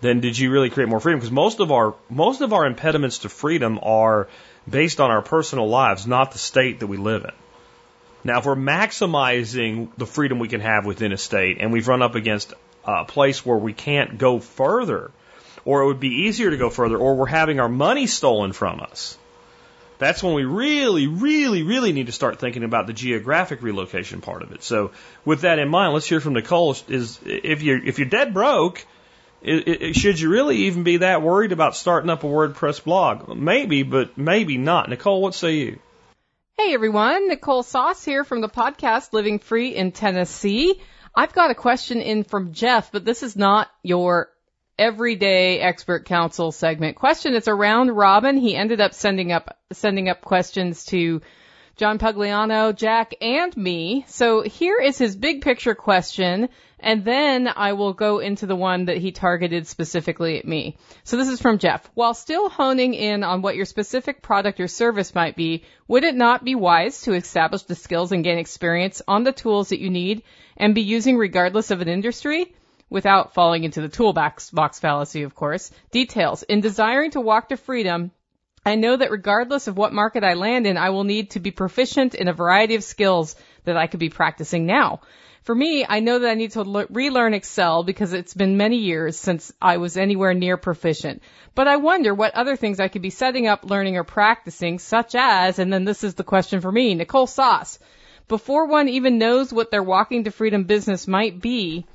[0.00, 1.20] then did you really create more freedom?
[1.20, 4.28] Because most of our most of our impediments to freedom are
[4.68, 7.32] based on our personal lives, not the state that we live in.
[8.22, 12.02] Now, if we're maximizing the freedom we can have within a state and we've run
[12.02, 12.52] up against
[12.84, 15.10] a place where we can't go further,
[15.64, 18.80] or it would be easier to go further, or we're having our money stolen from
[18.80, 19.18] us,
[19.98, 24.42] that's when we really, really, really need to start thinking about the geographic relocation part
[24.42, 24.62] of it.
[24.62, 24.92] So,
[25.26, 26.74] with that in mind, let's hear from Nicole.
[26.88, 28.84] Is if you're if you're dead broke,
[29.42, 33.36] it, it, should you really even be that worried about starting up a WordPress blog?
[33.36, 34.88] Maybe, but maybe not.
[34.88, 35.78] Nicole, what say you?
[36.56, 40.80] Hey everyone, Nicole Sauce here from the podcast Living Free in Tennessee.
[41.14, 44.30] I've got a question in from Jeff, but this is not your
[44.78, 47.34] everyday expert council segment question.
[47.34, 48.36] It's a round robin.
[48.38, 51.20] He ended up sending up sending up questions to
[51.76, 54.04] John Pugliano, Jack, and me.
[54.08, 58.86] So here is his big picture question, and then I will go into the one
[58.86, 60.76] that he targeted specifically at me.
[61.04, 61.88] So this is from Jeff.
[61.94, 66.14] While still honing in on what your specific product or service might be, would it
[66.14, 69.90] not be wise to establish the skills and gain experience on the tools that you
[69.90, 70.22] need
[70.56, 72.54] and be using regardless of an industry?
[72.90, 75.70] Without falling into the toolbox box fallacy, of course.
[75.92, 76.42] Details.
[76.42, 78.10] In desiring to walk to freedom,
[78.64, 81.50] I know that regardless of what market I land in, I will need to be
[81.50, 85.00] proficient in a variety of skills that I could be practicing now.
[85.42, 88.76] For me, I know that I need to le- relearn Excel because it's been many
[88.76, 91.22] years since I was anywhere near proficient.
[91.54, 95.14] But I wonder what other things I could be setting up, learning, or practicing, such
[95.14, 97.78] as, and then this is the question for me, Nicole Sauce.
[98.28, 101.86] Before one even knows what their walking to freedom business might be,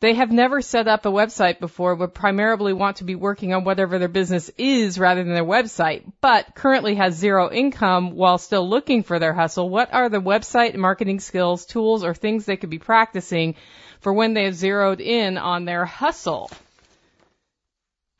[0.00, 3.64] they have never set up a website before, but primarily want to be working on
[3.64, 8.68] whatever their business is rather than their website, but currently has zero income while still
[8.68, 9.68] looking for their hustle.
[9.68, 13.56] What are the website marketing skills, tools, or things they could be practicing
[14.00, 16.50] for when they have zeroed in on their hustle?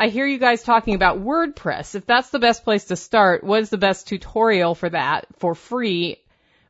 [0.00, 1.94] I hear you guys talking about WordPress.
[1.94, 5.54] If that's the best place to start, what is the best tutorial for that for
[5.54, 6.18] free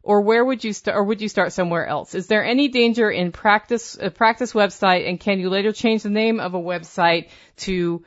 [0.08, 2.14] or where would you start, or would you start somewhere else?
[2.14, 6.08] Is there any danger in practice, a practice website, and can you later change the
[6.08, 8.02] name of a website to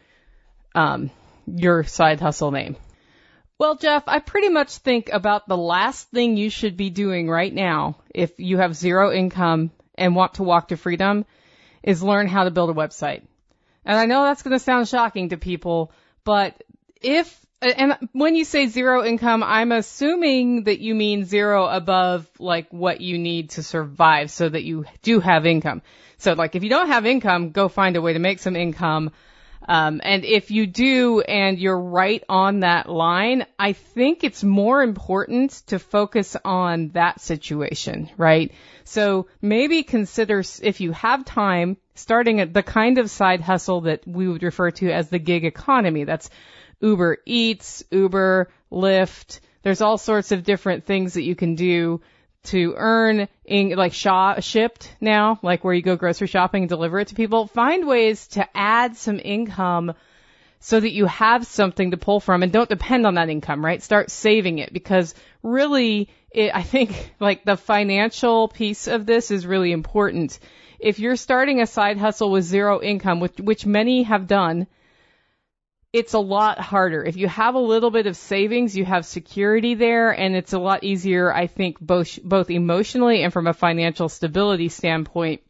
[0.73, 1.11] um,
[1.45, 2.75] your side hustle name?
[3.59, 7.53] Well, Jeff, I pretty much think about the last thing you should be doing right
[7.53, 11.23] now if you have zero income and want to walk to freedom
[11.83, 13.21] is learn how to build a website.
[13.85, 15.91] And I know that's going to sound shocking to people,
[16.23, 16.63] but
[16.99, 22.67] if and when you say zero income, I'm assuming that you mean zero above like
[22.71, 25.81] what you need to survive so that you do have income.
[26.17, 29.11] So like if you don't have income, go find a way to make some income.
[29.67, 34.81] Um, and if you do and you're right on that line, I think it's more
[34.81, 38.51] important to focus on that situation, right?
[38.85, 44.07] So maybe consider if you have time starting at the kind of side hustle that
[44.07, 46.05] we would refer to as the gig economy.
[46.05, 46.31] That's
[46.81, 49.39] Uber Eats, Uber, Lyft.
[49.63, 52.01] There's all sorts of different things that you can do
[52.43, 56.99] to earn in, like shop, shipped now, like where you go grocery shopping and deliver
[56.99, 57.47] it to people.
[57.47, 59.93] Find ways to add some income
[60.59, 63.81] so that you have something to pull from and don't depend on that income, right?
[63.81, 65.13] Start saving it because
[65.43, 70.39] really it, I think like the financial piece of this is really important.
[70.79, 74.67] If you're starting a side hustle with zero income, which, which many have done,
[75.93, 77.03] it's a lot harder.
[77.03, 80.59] If you have a little bit of savings, you have security there and it's a
[80.59, 85.41] lot easier, I think, both, both emotionally and from a financial stability standpoint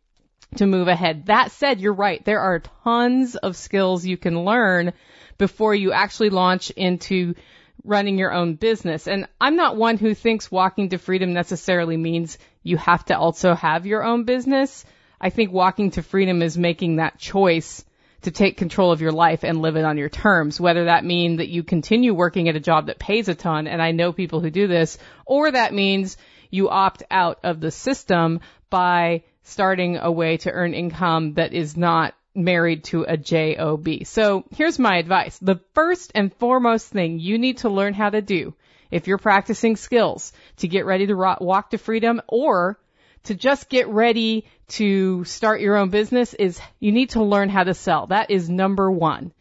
[0.55, 1.27] to move ahead.
[1.27, 2.23] That said, you're right.
[2.25, 4.93] There are tons of skills you can learn
[5.37, 7.35] before you actually launch into
[7.83, 9.07] running your own business.
[9.07, 13.53] And I'm not one who thinks walking to freedom necessarily means you have to also
[13.53, 14.85] have your own business.
[15.19, 17.85] I think walking to freedom is making that choice
[18.23, 21.37] to take control of your life and live it on your terms, whether that means
[21.37, 24.41] that you continue working at a job that pays a ton, and I know people
[24.41, 26.17] who do this, or that means
[26.49, 31.75] you opt out of the system by starting a way to earn income that is
[31.75, 33.87] not married to a job.
[34.05, 35.37] So here's my advice.
[35.39, 38.53] The first and foremost thing you need to learn how to do
[38.89, 42.79] if you're practicing skills to get ready to walk to freedom or
[43.23, 47.63] to just get ready to start your own business is you need to learn how
[47.63, 48.07] to sell.
[48.07, 49.33] That is number one.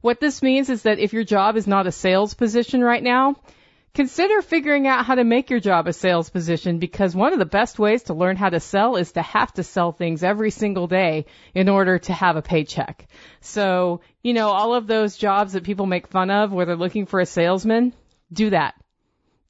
[0.00, 3.34] What this means is that if your job is not a sales position right now,
[3.94, 7.44] consider figuring out how to make your job a sales position because one of the
[7.44, 10.86] best ways to learn how to sell is to have to sell things every single
[10.86, 13.08] day in order to have a paycheck.
[13.40, 17.06] So, you know, all of those jobs that people make fun of where they're looking
[17.06, 17.92] for a salesman,
[18.32, 18.74] do that.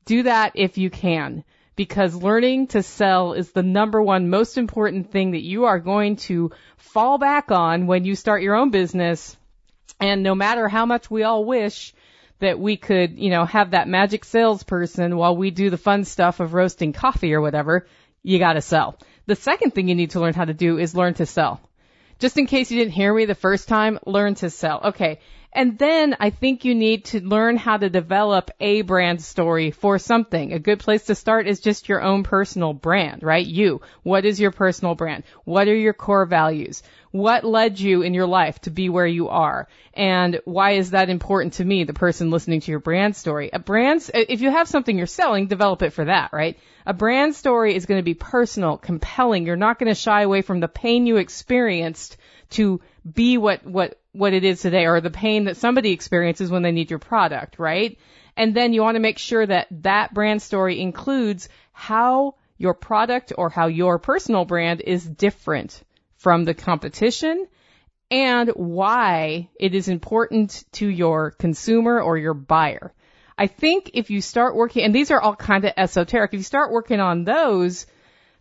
[0.06, 1.44] Do that if you can
[1.76, 6.16] because learning to sell is the number one most important thing that you are going
[6.16, 9.36] to fall back on when you start your own business.
[10.00, 11.94] And no matter how much we all wish
[12.38, 16.40] that we could, you know, have that magic salesperson while we do the fun stuff
[16.40, 17.86] of roasting coffee or whatever,
[18.22, 18.98] you gotta sell.
[19.26, 21.60] The second thing you need to learn how to do is learn to sell.
[22.18, 24.80] Just in case you didn't hear me the first time, learn to sell.
[24.86, 25.18] Okay.
[25.56, 29.98] And then I think you need to learn how to develop a brand story for
[29.98, 30.52] something.
[30.52, 33.46] A good place to start is just your own personal brand, right?
[33.46, 33.80] You.
[34.02, 35.24] What is your personal brand?
[35.44, 36.82] What are your core values?
[37.10, 39.66] What led you in your life to be where you are?
[39.94, 43.48] And why is that important to me, the person listening to your brand story?
[43.50, 46.58] A brand, if you have something you're selling, develop it for that, right?
[46.84, 49.46] A brand story is going to be personal, compelling.
[49.46, 52.18] You're not going to shy away from the pain you experienced
[52.50, 52.80] to
[53.10, 56.72] be what, what, what it is today or the pain that somebody experiences when they
[56.72, 57.98] need your product, right?
[58.36, 63.32] And then you want to make sure that that brand story includes how your product
[63.36, 65.82] or how your personal brand is different
[66.16, 67.46] from the competition
[68.10, 72.92] and why it is important to your consumer or your buyer.
[73.38, 76.44] I think if you start working, and these are all kind of esoteric, if you
[76.44, 77.86] start working on those,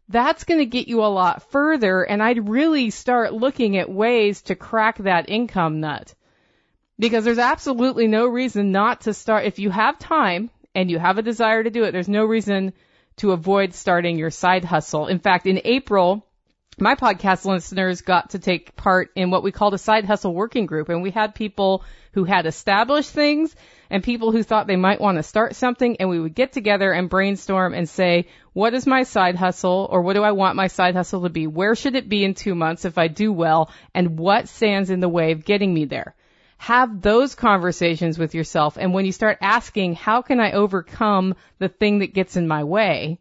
[0.09, 2.03] that's going to get you a lot further.
[2.03, 6.13] And I'd really start looking at ways to crack that income nut.
[6.97, 9.45] Because there's absolutely no reason not to start.
[9.45, 12.73] If you have time and you have a desire to do it, there's no reason
[13.17, 15.07] to avoid starting your side hustle.
[15.07, 16.25] In fact, in April,
[16.77, 20.65] my podcast listeners got to take part in what we called a side hustle working
[20.65, 23.55] group and we had people who had established things
[23.89, 26.91] and people who thought they might want to start something and we would get together
[26.91, 30.67] and brainstorm and say, what is my side hustle or what do I want my
[30.67, 31.47] side hustle to be?
[31.47, 33.69] Where should it be in two months if I do well?
[33.93, 36.15] And what stands in the way of getting me there?
[36.57, 38.77] Have those conversations with yourself.
[38.77, 42.63] And when you start asking, how can I overcome the thing that gets in my
[42.63, 43.19] way?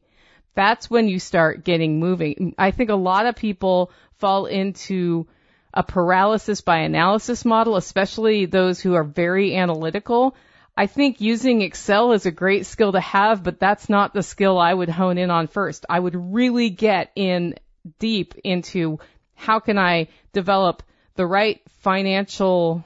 [0.54, 2.54] that's when you start getting moving.
[2.56, 5.26] I think a lot of people fall into
[5.72, 10.36] a paralysis by analysis model, especially those who are very analytical.
[10.76, 14.58] I think using Excel is a great skill to have, but that's not the skill
[14.58, 15.86] I would hone in on first.
[15.88, 17.54] I would really get in
[17.98, 18.98] deep into
[19.34, 20.82] how can I develop
[21.14, 22.84] the right financial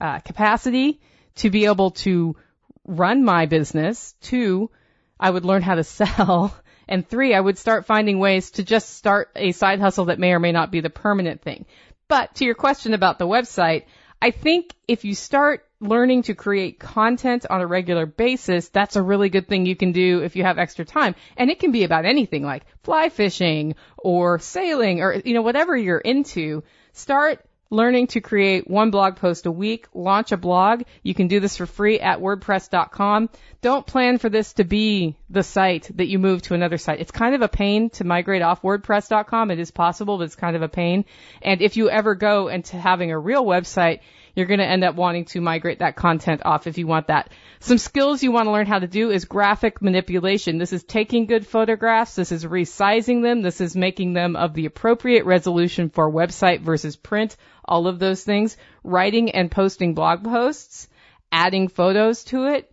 [0.00, 1.00] uh, capacity
[1.36, 2.36] to be able to
[2.84, 4.14] run my business.
[4.20, 4.70] Two,
[5.18, 6.54] I would learn how to sell.
[6.88, 10.32] And three, I would start finding ways to just start a side hustle that may
[10.32, 11.64] or may not be the permanent thing.
[12.08, 13.84] But to your question about the website,
[14.20, 19.02] I think if you start learning to create content on a regular basis, that's a
[19.02, 21.14] really good thing you can do if you have extra time.
[21.36, 25.76] And it can be about anything like fly fishing or sailing or, you know, whatever
[25.76, 26.62] you're into.
[26.92, 30.82] Start learning to create one blog post a week, launch a blog.
[31.02, 33.30] You can do this for free at wordpress.com.
[33.62, 37.00] Don't plan for this to be the site that you move to another site.
[37.00, 39.50] It's kind of a pain to migrate off wordpress.com.
[39.50, 41.06] It is possible, but it's kind of a pain.
[41.40, 44.00] And if you ever go into having a real website,
[44.34, 47.30] you're going to end up wanting to migrate that content off if you want that.
[47.60, 50.58] Some skills you want to learn how to do is graphic manipulation.
[50.58, 52.14] This is taking good photographs.
[52.14, 53.42] This is resizing them.
[53.42, 57.36] This is making them of the appropriate resolution for website versus print.
[57.64, 58.56] All of those things.
[58.82, 60.88] Writing and posting blog posts.
[61.30, 62.68] Adding photos to it.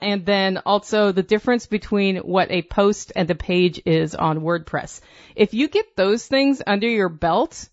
[0.00, 5.00] And then also the difference between what a post and a page is on WordPress.
[5.34, 7.68] If you get those things under your belt,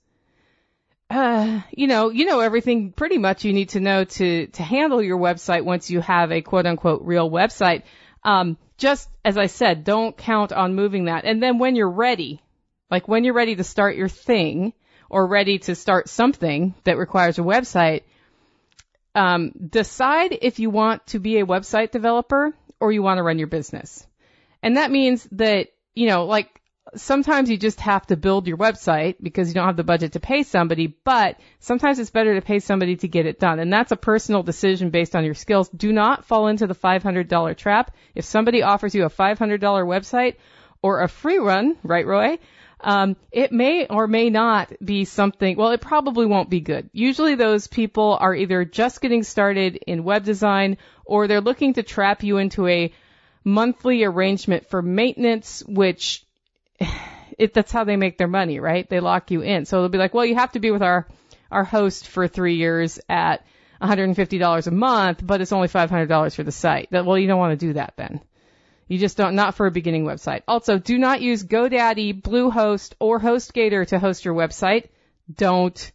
[1.09, 5.01] uh, you know, you know everything pretty much you need to know to, to handle
[5.01, 7.83] your website once you have a quote unquote real website.
[8.23, 11.25] Um, just as I said, don't count on moving that.
[11.25, 12.41] And then when you're ready,
[12.89, 14.73] like when you're ready to start your thing
[15.09, 18.03] or ready to start something that requires a website,
[19.15, 23.37] um, decide if you want to be a website developer or you want to run
[23.37, 24.05] your business.
[24.61, 26.61] And that means that, you know, like
[26.95, 30.19] sometimes you just have to build your website because you don't have the budget to
[30.19, 33.59] pay somebody, but sometimes it's better to pay somebody to get it done.
[33.59, 35.69] And that's a personal decision based on your skills.
[35.69, 37.95] Do not fall into the $500 trap.
[38.15, 40.35] If somebody offers you a $500 website
[40.81, 42.39] or a free run, right, Roy?
[42.81, 46.89] Um, it may or may not be something, well, it probably won't be good.
[46.91, 51.83] Usually those people are either just getting started in web design or they're looking to
[51.83, 52.93] trap you into a
[53.45, 56.22] monthly arrangement for maintenance, which
[57.37, 58.89] it, that's how they make their money, right?
[58.89, 59.65] They lock you in.
[59.65, 61.07] So they'll be like, well, you have to be with our,
[61.51, 63.45] our host for three years at
[63.81, 66.89] $150 a month, but it's only $500 for the site.
[66.91, 68.21] That, well, you don't want to do that then.
[68.87, 70.43] You just don't, not for a beginning website.
[70.47, 74.89] Also, do not use GoDaddy, Bluehost, or HostGator to host your website.
[75.33, 75.91] Don't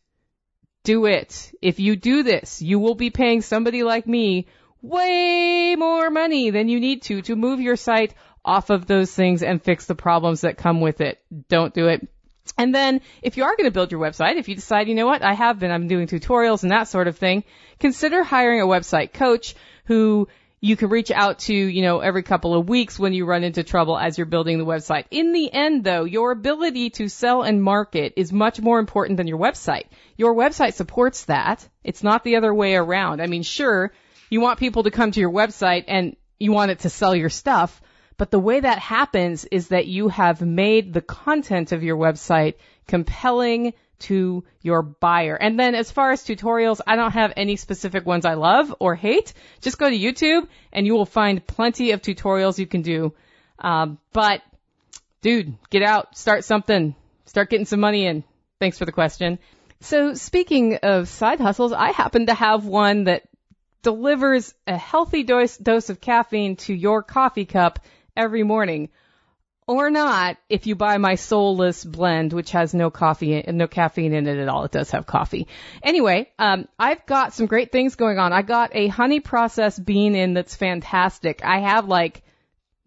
[0.84, 1.52] do it.
[1.60, 4.46] If you do this, you will be paying somebody like me
[4.80, 9.42] way more money than you need to to move your site off of those things
[9.42, 11.20] and fix the problems that come with it.
[11.48, 12.08] Don't do it.
[12.56, 15.06] And then if you are going to build your website, if you decide, you know
[15.06, 17.44] what, I have been, I'm doing tutorials and that sort of thing,
[17.78, 20.28] consider hiring a website coach who
[20.60, 23.62] you can reach out to, you know, every couple of weeks when you run into
[23.62, 25.04] trouble as you're building the website.
[25.10, 29.28] In the end though, your ability to sell and market is much more important than
[29.28, 29.84] your website.
[30.16, 31.68] Your website supports that.
[31.84, 33.20] It's not the other way around.
[33.20, 33.92] I mean, sure,
[34.30, 37.30] you want people to come to your website and you want it to sell your
[37.30, 37.80] stuff,
[38.18, 42.54] but the way that happens is that you have made the content of your website
[42.86, 45.36] compelling to your buyer.
[45.36, 48.94] And then as far as tutorials, I don't have any specific ones I love or
[48.94, 49.32] hate.
[49.60, 53.14] Just go to YouTube and you will find plenty of tutorials you can do.
[53.58, 54.42] Um, but
[55.22, 56.94] dude, get out, start something,
[57.24, 58.24] start getting some money in.
[58.60, 59.38] Thanks for the question.
[59.80, 63.22] So speaking of side hustles, I happen to have one that
[63.82, 67.78] delivers a healthy dose, dose of caffeine to your coffee cup
[68.18, 68.90] every morning.
[69.66, 74.26] Or not if you buy my soulless blend, which has no coffee, no caffeine in
[74.26, 74.64] it at all.
[74.64, 75.46] It does have coffee.
[75.82, 78.32] Anyway, um, I've got some great things going on.
[78.32, 81.44] I got a honey processed bean in that's fantastic.
[81.44, 82.22] I have like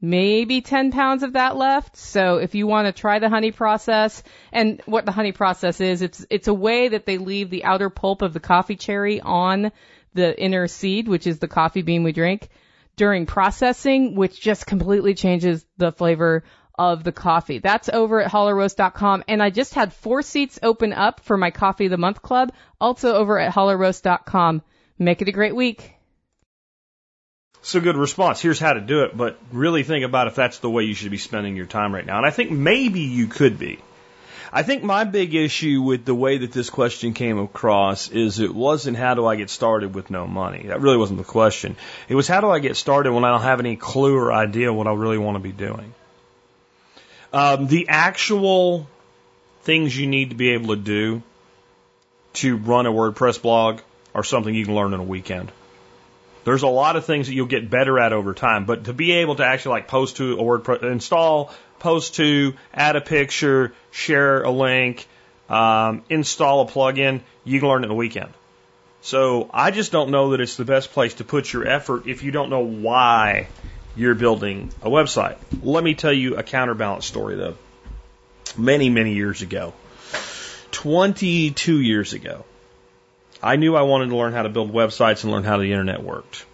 [0.02, 1.98] maybe 10 pounds of that left.
[1.98, 6.02] So if you want to try the honey process and what the honey process is,
[6.02, 9.72] it's, it's a way that they leave the outer pulp of the coffee cherry on
[10.16, 12.50] the inner seed, which is the coffee bean we drink
[13.02, 16.44] during processing, which just completely changes the flavor
[16.78, 17.58] of the coffee.
[17.58, 19.24] That's over at hollowroast.com.
[19.28, 22.54] And I just had four seats open up for my coffee of the month club,
[22.80, 24.62] also over at hollowroast.com.
[25.00, 25.96] Make it a great week.
[27.64, 28.40] So good response.
[28.40, 31.10] Here's how to do it, but really think about if that's the way you should
[31.10, 32.18] be spending your time right now.
[32.18, 33.80] And I think maybe you could be.
[34.54, 38.54] I think my big issue with the way that this question came across is it
[38.54, 40.64] wasn't how do I get started with no money.
[40.68, 41.78] That really wasn't the question.
[42.10, 44.74] It was how do I get started when I don't have any clue or idea
[44.74, 45.94] what I really want to be doing.
[47.32, 48.90] Um, the actual
[49.64, 51.24] things you need to be able to do
[52.34, 53.80] to run a WordPress blog
[54.14, 55.50] are something you can learn in a weekend.
[56.44, 59.12] There's a lot of things that you'll get better at over time, but to be
[59.14, 64.44] able to actually like post to a WordPress, install, post to, add a picture, share
[64.44, 65.08] a link,
[65.50, 68.32] um, install a plugin, you can learn it in a weekend.
[69.02, 72.24] So I just don't know that it's the best place to put your effort if
[72.24, 73.48] you don't know why
[73.96, 75.38] you're building a website.
[75.64, 77.58] Let me tell you a counterbalance story though.
[78.58, 79.74] Many, many years ago,
[80.72, 82.46] 22 years ago,
[83.42, 86.04] I knew I wanted to learn how to build websites and learn how the internet
[86.04, 86.46] worked.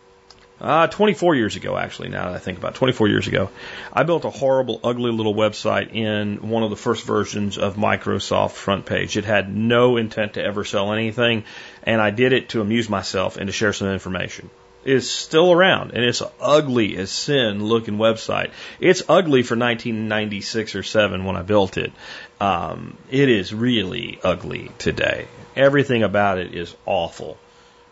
[0.60, 3.52] Uh, 24 years ago, actually, now that I think about it, 24 years ago,
[3.94, 8.52] I built a horrible, ugly little website in one of the first versions of Microsoft
[8.52, 9.18] Front Page.
[9.18, 11.44] It had no intent to ever sell anything,
[11.84, 14.50] and I did it to amuse myself and to share some information.
[14.84, 18.50] It's still around, and it's ugly as sin looking website.
[18.80, 21.92] It's ugly for 1996 or 7 when I built it.
[22.40, 25.28] Um, it is really ugly today.
[25.56, 27.38] Everything about it is awful.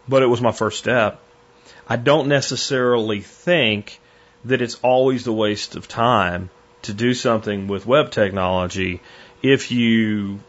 [0.08, 1.22] But it was my first step.
[1.88, 4.00] I don't necessarily think
[4.46, 6.50] that it's always a waste of time
[6.84, 9.02] to do something with web technology
[9.42, 10.40] if you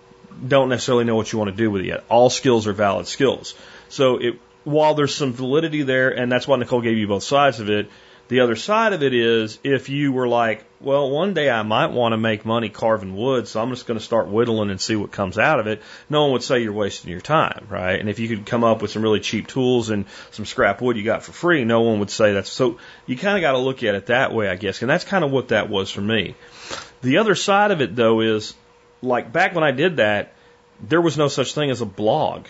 [0.47, 2.05] don't necessarily know what you want to do with it yet.
[2.09, 3.55] All skills are valid skills.
[3.89, 7.61] So it, while there's some validity there, and that's why Nicole gave you both sides
[7.61, 7.89] of it,
[8.29, 11.93] the other side of it is if you were like, well, one day I might
[11.93, 14.97] want to make money carving wood, so I'm just going to start whittling and see
[14.97, 15.81] what comes out of it.
[16.11, 17.99] No one would say you're wasting your time, right?
[17.99, 20.97] And if you could come up with some really cheap tools and some scrap wood
[20.97, 22.79] you got for free, no one would say that's so.
[23.07, 25.25] You kind of got to look at it that way, I guess, and that's kind
[25.25, 26.35] of what that was for me.
[27.03, 28.55] The other side of it, though, is
[29.03, 30.33] like back when I did that,
[30.81, 32.47] there was no such thing as a blog.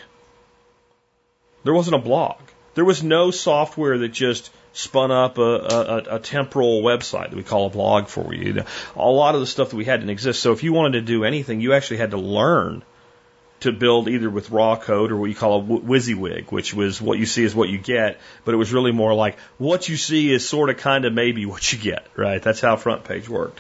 [1.65, 2.41] There wasn't a blog.
[2.75, 7.43] There was no software that just spun up a, a, a, temporal website that we
[7.43, 8.63] call a blog for you.
[8.95, 10.43] A lot of the stuff that we had didn't exist.
[10.43, 12.83] So if you wanted to do anything, you actually had to learn
[13.61, 17.19] to build either with raw code or what you call a WYSIWYG, which was what
[17.19, 20.31] you see is what you get, but it was really more like what you see
[20.31, 22.43] is sort of kind of maybe what you get, right?
[22.43, 23.59] That's how front page worked.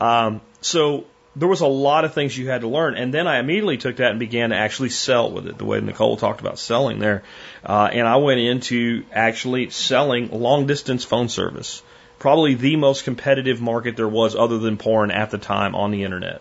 [0.00, 1.04] Um, so
[1.36, 2.94] there was a lot of things you had to learn.
[2.94, 5.78] And then I immediately took that and began to actually sell with it, the way
[5.80, 7.22] Nicole talked about selling there.
[7.62, 11.82] Uh, and I went into actually selling long distance phone service.
[12.18, 16.04] Probably the most competitive market there was other than porn at the time on the
[16.04, 16.40] internet.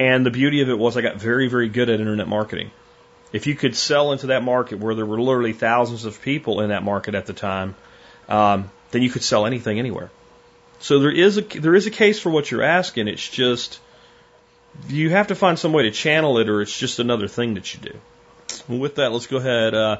[0.00, 2.72] And the beauty of it was I got very, very good at internet marketing.
[3.32, 6.70] If you could sell into that market where there were literally thousands of people in
[6.70, 7.76] that market at the time,
[8.28, 10.10] um, then you could sell anything anywhere.
[10.80, 13.06] So there is a there is a case for what you're asking.
[13.06, 13.78] It's just
[14.88, 17.74] you have to find some way to channel it, or it's just another thing that
[17.74, 17.98] you do.
[18.68, 19.74] Well, with that, let's go ahead.
[19.74, 19.98] Uh,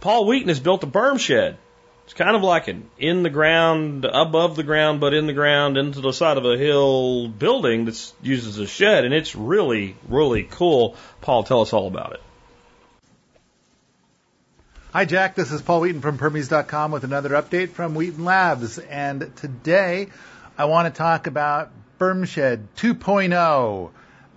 [0.00, 1.58] Paul Wheaton has built a berm shed.
[2.04, 5.78] It's kind of like an in the ground, above the ground, but in the ground,
[5.78, 9.96] into the side of a hill building that's used as a shed, and it's really,
[10.08, 10.96] really cool.
[11.20, 12.22] Paul, tell us all about it.
[14.92, 15.36] Hi, Jack.
[15.36, 18.78] This is Paul Wheaton from Permies.com with another update from Wheaton Labs.
[18.78, 20.08] And today
[20.58, 23.90] I want to talk about Bermshed 2.0.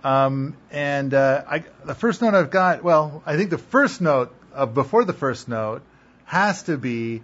[0.04, 4.34] Um, and uh, I, the first note I've got, well, I think the first note
[4.54, 5.82] uh, before the first note
[6.24, 7.22] has to be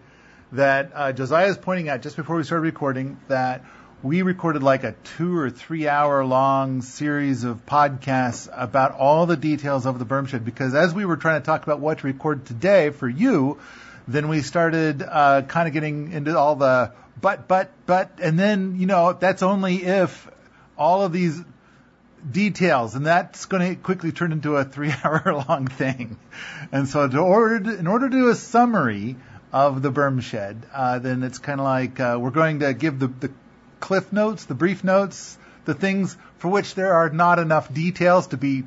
[0.53, 3.65] that uh, Josiah is pointing out just before we started recording that
[4.03, 9.37] we recorded like a two or three hour long series of podcasts about all the
[9.37, 12.07] details of the berm shed because as we were trying to talk about what to
[12.07, 13.61] record today for you,
[14.09, 18.77] then we started uh, kind of getting into all the but, but, but, and then,
[18.79, 20.29] you know, that's only if
[20.77, 21.41] all of these
[22.31, 26.19] details, and that's going to quickly turn into a three-hour long thing.
[26.71, 29.17] And so, to order, in order to do a summary
[29.53, 32.99] of the berm shed, uh, then it's kind of like uh, we're going to give
[32.99, 33.31] the, the
[33.81, 38.37] cliff notes, the brief notes, the things for which there are not enough details to
[38.37, 38.65] be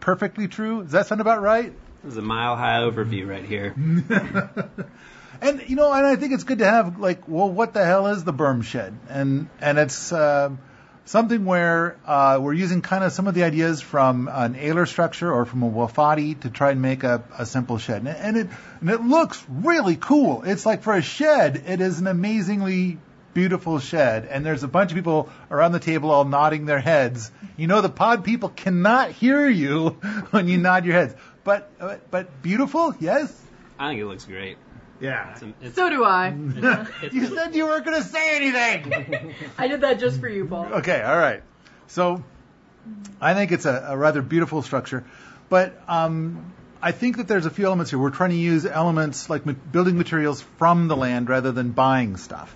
[0.00, 0.82] perfectly true.
[0.82, 1.72] Does that sound about right?
[2.02, 3.74] This is a mile high overview right here.
[5.42, 8.08] And you know, and I think it's good to have like, well, what the hell
[8.08, 8.94] is the berm shed?
[9.08, 10.50] And and it's uh,
[11.10, 15.32] something where uh, we're using kind of some of the ideas from an Oehler structure
[15.32, 18.02] or from a Wofati to try and make a, a simple shed.
[18.06, 18.48] And, and it
[18.80, 20.44] and it looks really cool.
[20.44, 22.98] It's like for a shed, it is an amazingly
[23.34, 24.28] beautiful shed.
[24.30, 27.32] And there's a bunch of people around the table all nodding their heads.
[27.56, 29.88] You know, the pod people cannot hear you
[30.30, 31.16] when you nod your heads.
[31.42, 33.36] But uh, but beautiful, yes.
[33.80, 34.58] I think it looks great.
[35.00, 35.32] Yeah.
[35.32, 36.28] It's, it's, So do I.
[36.28, 39.34] it's- You said you weren't going to say anything.
[39.58, 40.66] I did that just for you, Paul.
[40.66, 41.42] Okay, all right.
[41.86, 42.22] So
[43.20, 45.04] I think it's a, a rather beautiful structure,
[45.48, 47.98] but um, I think that there's a few elements here.
[47.98, 52.16] We're trying to use elements like ma- building materials from the land rather than buying
[52.16, 52.54] stuff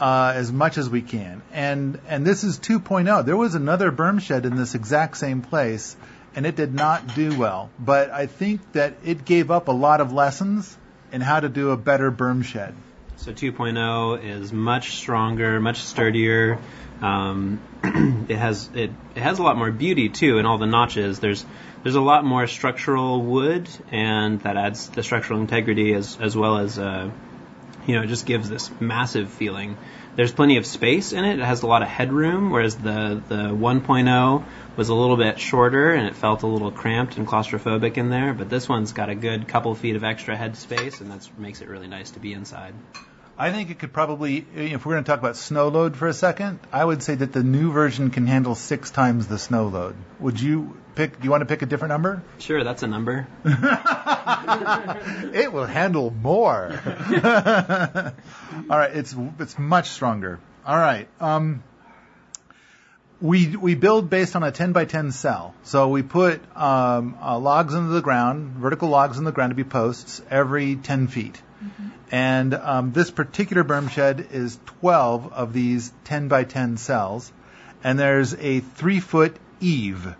[0.00, 1.42] uh, as much as we can.
[1.52, 3.24] And and this is 2.0.
[3.26, 5.96] There was another berm shed in this exact same place,
[6.34, 7.70] and it did not do well.
[7.78, 10.76] But I think that it gave up a lot of lessons
[11.14, 12.74] in how to do a better berm shed.
[13.18, 16.58] So 2.0 is much stronger, much sturdier.
[17.00, 17.60] Um,
[18.28, 21.20] it has it, it has a lot more beauty too in all the notches.
[21.20, 21.46] There's
[21.84, 26.58] there's a lot more structural wood, and that adds the structural integrity as as well
[26.58, 27.08] as uh,
[27.86, 29.76] you know it just gives this massive feeling.
[30.16, 31.40] There's plenty of space in it.
[31.40, 34.44] It has a lot of headroom, whereas the the 1.0
[34.76, 38.32] was a little bit shorter and it felt a little cramped and claustrophobic in there.
[38.32, 41.62] But this one's got a good couple feet of extra head space, and that makes
[41.62, 42.74] it really nice to be inside.
[43.36, 46.12] I think it could probably, if we're going to talk about snow load for a
[46.14, 49.96] second, I would say that the new version can handle six times the snow load.
[50.20, 51.18] Would you pick?
[51.18, 52.22] Do you want to pick a different number?
[52.38, 53.26] Sure, that's a number.
[55.34, 56.72] it will handle more.
[58.70, 60.40] All right, it's it's much stronger.
[60.66, 61.08] All right.
[61.20, 61.62] Um,
[63.20, 65.54] we we build based on a 10 by 10 cell.
[65.62, 69.54] So we put um, uh, logs into the ground, vertical logs in the ground to
[69.54, 71.40] be posts every 10 feet.
[72.10, 77.32] And um, this particular berm shed is 12 of these 10 by 10 cells,
[77.82, 80.14] and there's a three foot eave.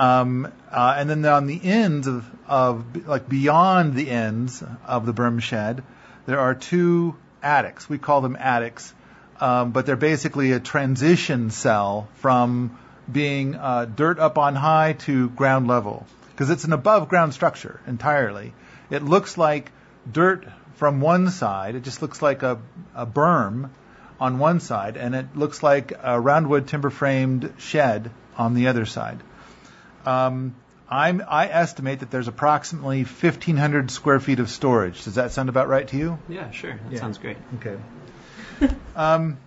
[0.00, 5.12] Um, uh, and then on the ends of, of, like beyond the ends of the
[5.12, 5.82] berm shed,
[6.24, 7.86] there are two attics.
[7.86, 8.94] We call them attics,
[9.40, 12.78] um, but they're basically a transition cell from
[13.12, 17.78] being uh, dirt up on high to ground level because it's an above ground structure
[17.86, 18.54] entirely.
[18.88, 19.70] It looks like
[20.10, 20.46] dirt
[20.76, 21.74] from one side.
[21.74, 22.58] It just looks like a,
[22.94, 23.68] a berm
[24.18, 28.86] on one side, and it looks like a roundwood timber framed shed on the other
[28.86, 29.20] side.
[30.06, 30.54] Um,
[30.88, 35.04] I'm, I estimate that there's approximately 1,500 square feet of storage.
[35.04, 36.18] Does that sound about right to you?
[36.28, 36.72] Yeah, sure.
[36.84, 37.00] That Yeah.
[37.00, 37.36] sounds great.
[37.56, 37.76] Okay.
[38.96, 39.38] um,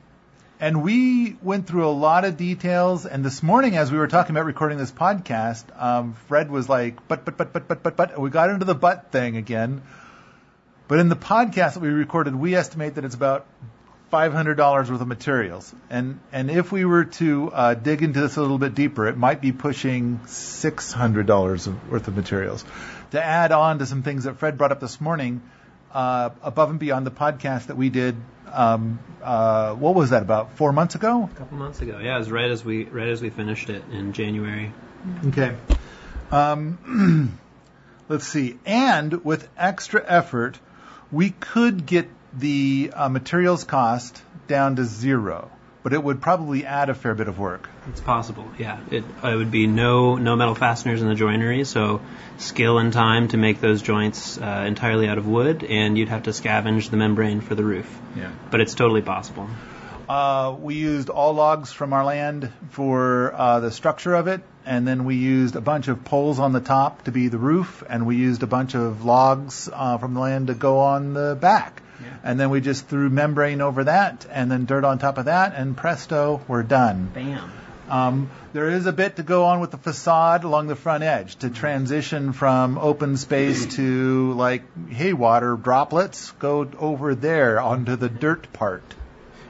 [0.59, 3.05] and we went through a lot of details.
[3.05, 7.05] And this morning, as we were talking about recording this podcast, um, Fred was like,
[7.09, 9.81] "But, but, but, but, but, but, but." We got into the "but" thing again.
[10.87, 13.45] But in the podcast that we recorded, we estimate that it's about
[14.13, 15.73] $500 worth of materials.
[15.89, 19.17] And and if we were to uh, dig into this a little bit deeper, it
[19.17, 22.63] might be pushing $600 of- worth of materials.
[23.11, 25.41] To add on to some things that Fred brought up this morning,
[25.91, 28.15] uh, above and beyond the podcast that we did,
[28.51, 31.29] um, uh, what was that about four months ago?
[31.31, 31.97] A couple months ago.
[31.99, 34.71] Yeah, it was right as we right as we finished it in January.
[35.29, 35.55] Okay.
[36.31, 37.39] Um,
[38.09, 38.59] let's see.
[38.63, 40.59] And with extra effort,
[41.11, 42.07] we could get
[42.37, 45.51] the uh, materials cost down to zero,
[45.83, 47.69] but it would probably add a fair bit of work.
[47.89, 48.45] It's possible.
[48.57, 52.01] Yeah, it, it would be no no metal fasteners in the joinery, so
[52.37, 56.23] skill and time to make those joints uh, entirely out of wood, and you'd have
[56.23, 57.99] to scavenge the membrane for the roof.
[58.15, 58.31] Yeah.
[58.49, 59.49] But it's totally possible.
[60.07, 64.85] Uh, we used all logs from our land for uh, the structure of it, and
[64.85, 68.05] then we used a bunch of poles on the top to be the roof, and
[68.05, 71.82] we used a bunch of logs uh, from the land to go on the back.
[72.23, 75.53] And then we just threw membrane over that, and then dirt on top of that,
[75.55, 77.11] and presto, we're done.
[77.13, 77.51] Bam.
[77.89, 81.35] Um, there is a bit to go on with the facade along the front edge
[81.37, 88.09] to transition from open space to like, hey, water droplets, go over there onto the
[88.09, 88.83] dirt part.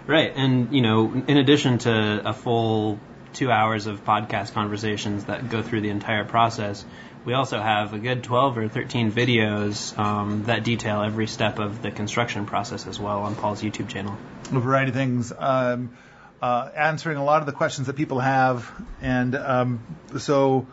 [0.08, 3.00] Right, and you know, in addition to a full
[3.34, 6.84] two hours of podcast conversations that go through the entire process,
[7.26, 11.82] we also have a good 12 or 13 videos um, that detail every step of
[11.82, 14.18] the construction process as well on Paul's YouTube channel.
[14.52, 15.96] a variety of things, um,
[16.42, 18.70] uh, answering a lot of the questions that people have,
[19.02, 19.80] and um,
[20.20, 20.68] so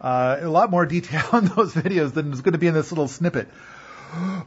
[0.00, 2.92] uh, a lot more detail on those videos than is going to be in this
[2.92, 3.48] little snippet.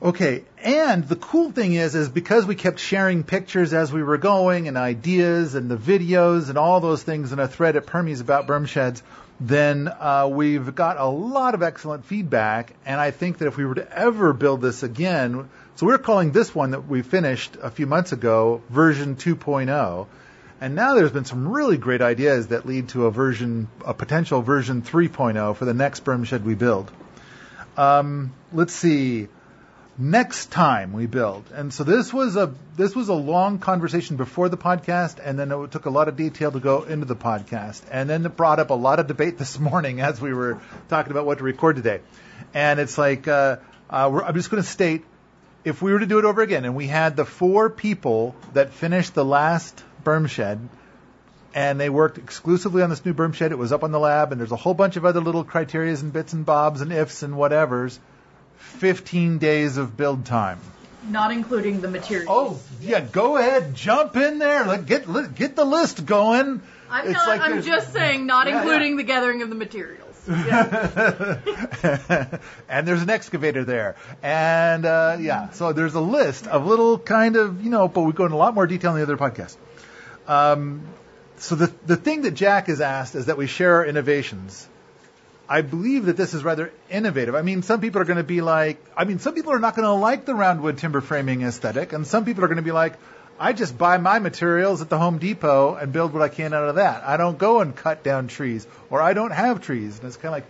[0.01, 4.17] Okay, and the cool thing is, is because we kept sharing pictures as we were
[4.17, 8.21] going and ideas and the videos and all those things in a thread at Permies
[8.21, 9.03] about berm sheds,
[9.39, 12.73] then uh, we've got a lot of excellent feedback.
[12.85, 16.31] And I think that if we were to ever build this again, so we're calling
[16.31, 20.07] this one that we finished a few months ago version 2.0.
[20.61, 24.41] And now there's been some really great ideas that lead to a version, a potential
[24.41, 26.91] version 3.0 for the next berm shed we build.
[27.77, 29.29] Um, let's see.
[30.01, 34.47] Next time we build, and so this was a this was a long conversation before
[34.47, 37.81] the podcast, and then it took a lot of detail to go into the podcast,
[37.91, 41.11] and then it brought up a lot of debate this morning as we were talking
[41.11, 41.99] about what to record today.
[42.53, 43.57] And it's like uh,
[43.89, 45.03] uh, I'm just going to state
[45.65, 48.71] if we were to do it over again, and we had the four people that
[48.71, 50.69] finished the last berm shed,
[51.53, 53.51] and they worked exclusively on this new berm shed.
[53.51, 56.03] It was up on the lab, and there's a whole bunch of other little criterias
[56.03, 57.99] and bits and bobs and ifs and whatevers.
[58.59, 60.59] 15 days of build time.
[61.07, 62.27] Not including the materials.
[62.29, 64.65] Oh, yeah, go ahead, jump in there.
[64.65, 66.61] Let, get let, get the list going.
[66.89, 67.27] I'm It's not.
[67.27, 70.05] like I'm just saying, not Yeah, including the gathering of the materials.
[70.29, 71.39] Yeah.
[72.69, 73.95] and there's an excavator there.
[74.21, 78.13] And uh, yeah, so there's a list of little kind of, you know, but we
[78.13, 79.55] go into a lot more detail in the other podcast.
[80.27, 80.83] Um,
[81.37, 84.68] so the the thing that Jack has asked is that we share our innovations.
[85.49, 87.33] I believe that this is rather innovative.
[87.33, 89.75] I mean, some people are going to be like, I mean, some people are not
[89.75, 92.71] going to like the roundwood timber framing aesthetic, and some people are going to be
[92.71, 92.93] like,
[93.39, 96.69] I just buy my materials at the Home Depot and build what I can out
[96.69, 97.03] of that.
[97.03, 99.97] I don't go and cut down trees, or I don't have trees.
[99.97, 100.45] And it's kind of like,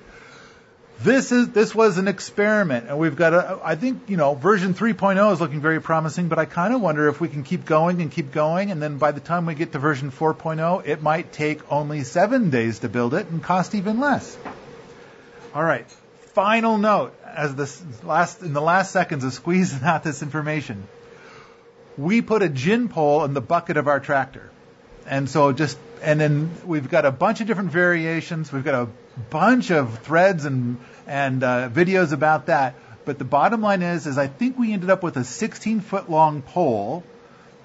[1.01, 3.59] this is this was an experiment, and we've got a.
[3.63, 7.07] I think you know version 3.0 is looking very promising, but I kind of wonder
[7.07, 9.71] if we can keep going and keep going, and then by the time we get
[9.71, 14.01] to version 4.0, it might take only seven days to build it and cost even
[14.01, 14.37] less.
[15.51, 15.89] All right,
[16.33, 20.87] final note as this last in the last seconds of squeezing out this information.
[21.97, 24.51] We put a gin pole in the bucket of our tractor.
[25.07, 28.53] And so just, and then we've got a bunch of different variations.
[28.53, 28.89] We've got a
[29.31, 32.75] bunch of threads and, and uh, videos about that.
[33.05, 36.11] But the bottom line is, is I think we ended up with a 16 foot
[36.11, 37.03] long pole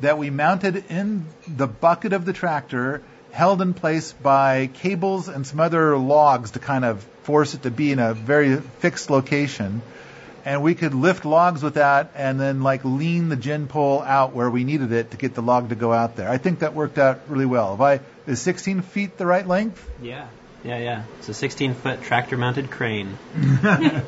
[0.00, 3.02] that we mounted in the bucket of the tractor,
[3.34, 7.70] held in place by cables and some other logs to kind of force it to
[7.70, 9.82] be in a very fixed location.
[10.44, 14.34] And we could lift logs with that and then like lean the gin pole out
[14.34, 16.28] where we needed it to get the log to go out there.
[16.28, 17.74] I think that worked out really well.
[17.74, 19.84] If I, is 16 feet the right length?
[20.00, 20.28] Yeah,
[20.62, 21.02] yeah, yeah.
[21.18, 23.18] It's a 16 foot tractor mounted crane.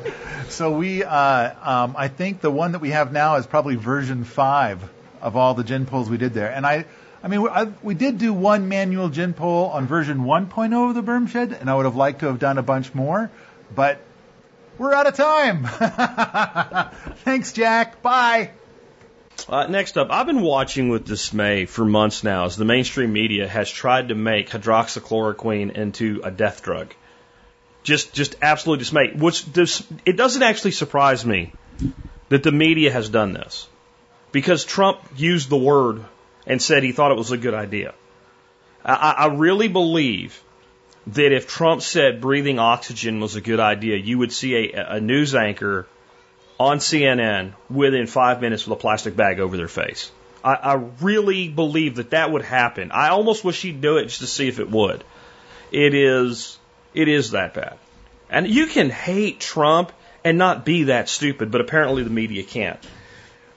[0.49, 4.23] So we, uh, um, I think the one that we have now is probably version
[4.23, 4.81] five
[5.21, 6.51] of all the gin poles we did there.
[6.51, 6.85] And I,
[7.23, 11.03] I mean, I, we did do one manual gin pole on version 1.0 of the
[11.03, 13.31] berm shed, and I would have liked to have done a bunch more,
[13.73, 13.99] but
[14.77, 15.65] we're out of time.
[17.23, 18.01] Thanks, Jack.
[18.01, 18.51] Bye.
[19.49, 23.47] Uh, next up, I've been watching with dismay for months now as the mainstream media
[23.47, 26.93] has tried to make hydroxychloroquine into a death drug.
[27.83, 29.13] Just, just absolute dismay.
[29.15, 31.53] Which does, it doesn't actually surprise me
[32.29, 33.67] that the media has done this
[34.31, 36.03] because Trump used the word
[36.47, 37.93] and said he thought it was a good idea.
[38.83, 40.41] I, I really believe
[41.07, 44.99] that if Trump said breathing oxygen was a good idea, you would see a, a
[44.99, 45.87] news anchor
[46.59, 50.11] on CNN within five minutes with a plastic bag over their face.
[50.43, 52.91] I, I really believe that that would happen.
[52.91, 55.03] I almost wish he'd do it just to see if it would.
[55.71, 56.57] It is,
[56.93, 57.77] it is that bad.
[58.29, 59.91] And you can hate Trump
[60.23, 62.79] and not be that stupid, but apparently the media can't.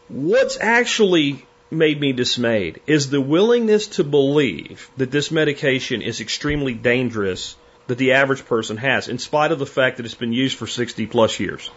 [0.09, 6.75] What's actually made me dismayed is the willingness to believe that this medication is extremely
[6.75, 7.57] dangerous
[7.87, 10.67] that the average person has, in spite of the fact that it's been used for
[10.67, 11.71] 60 plus years.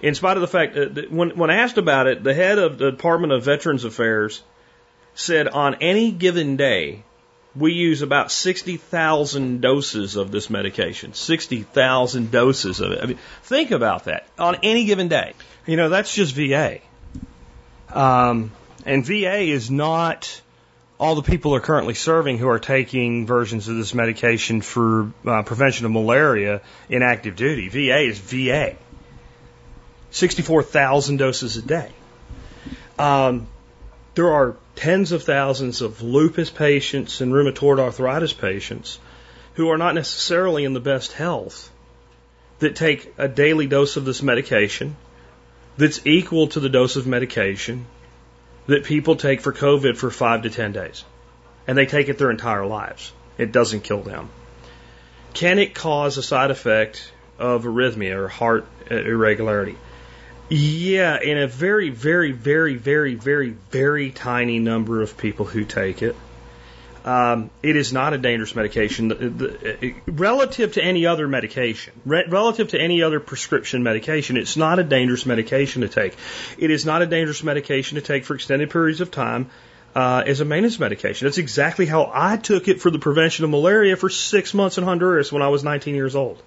[0.00, 2.90] In spite of the fact that when, when asked about it, the head of the
[2.90, 4.42] Department of Veterans Affairs
[5.14, 7.02] said on any given day,
[7.56, 11.14] we use about 60,000 doses of this medication.
[11.14, 13.02] 60,000 doses of it.
[13.02, 14.26] I mean, think about that.
[14.38, 15.32] On any given day.
[15.66, 16.78] You know, that's just VA.
[17.92, 18.52] Um,
[18.88, 20.40] and VA is not
[20.98, 25.42] all the people are currently serving who are taking versions of this medication for uh,
[25.42, 27.68] prevention of malaria in active duty.
[27.68, 28.76] VA is VA.
[30.10, 31.90] 64,000 doses a day.
[32.98, 33.46] Um,
[34.14, 38.98] there are tens of thousands of lupus patients and rheumatoid arthritis patients
[39.54, 41.70] who are not necessarily in the best health
[42.60, 44.96] that take a daily dose of this medication
[45.76, 47.84] that's equal to the dose of medication
[48.68, 51.04] that people take for COVID for five to ten days.
[51.66, 53.12] And they take it their entire lives.
[53.36, 54.30] It doesn't kill them.
[55.34, 59.76] Can it cause a side effect of arrhythmia or heart uh, irregularity?
[60.48, 66.02] Yeah, in a very, very, very, very, very, very tiny number of people who take
[66.02, 66.16] it.
[67.04, 69.08] Um, it is not a dangerous medication.
[69.08, 74.56] The, the, relative to any other medication, re, relative to any other prescription medication, it's
[74.56, 76.16] not a dangerous medication to take.
[76.58, 79.50] It is not a dangerous medication to take for extended periods of time
[79.94, 81.26] uh, as a maintenance medication.
[81.26, 84.84] That's exactly how I took it for the prevention of malaria for six months in
[84.84, 86.42] Honduras when I was 19 years old.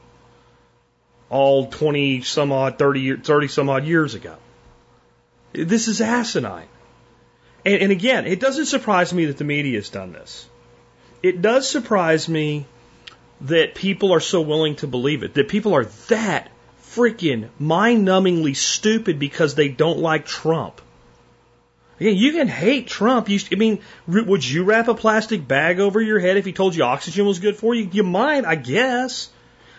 [1.30, 4.36] All 20 some odd, 30, 30 some odd years ago.
[5.54, 6.68] This is asinine.
[7.66, 10.48] And, and again, it doesn't surprise me that the media has done this.
[11.22, 12.66] It does surprise me
[13.42, 16.52] that people are so willing to believe it, that people are that
[16.84, 20.82] freaking mind numbingly stupid because they don't like Trump.
[22.00, 23.30] Again, you can hate Trump.
[23.30, 26.76] You, I mean, would you wrap a plastic bag over your head if he told
[26.76, 27.90] you oxygen was good for you?
[27.92, 29.30] You might, I guess.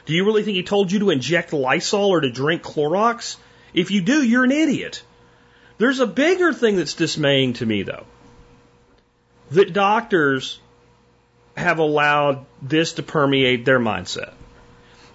[0.07, 3.37] Do you really think he told you to inject Lysol or to drink Clorox?
[3.75, 5.03] If you do, you're an idiot.
[5.83, 8.05] There's a bigger thing that's dismaying to me, though.
[9.51, 10.61] That doctors
[11.57, 14.33] have allowed this to permeate their mindset,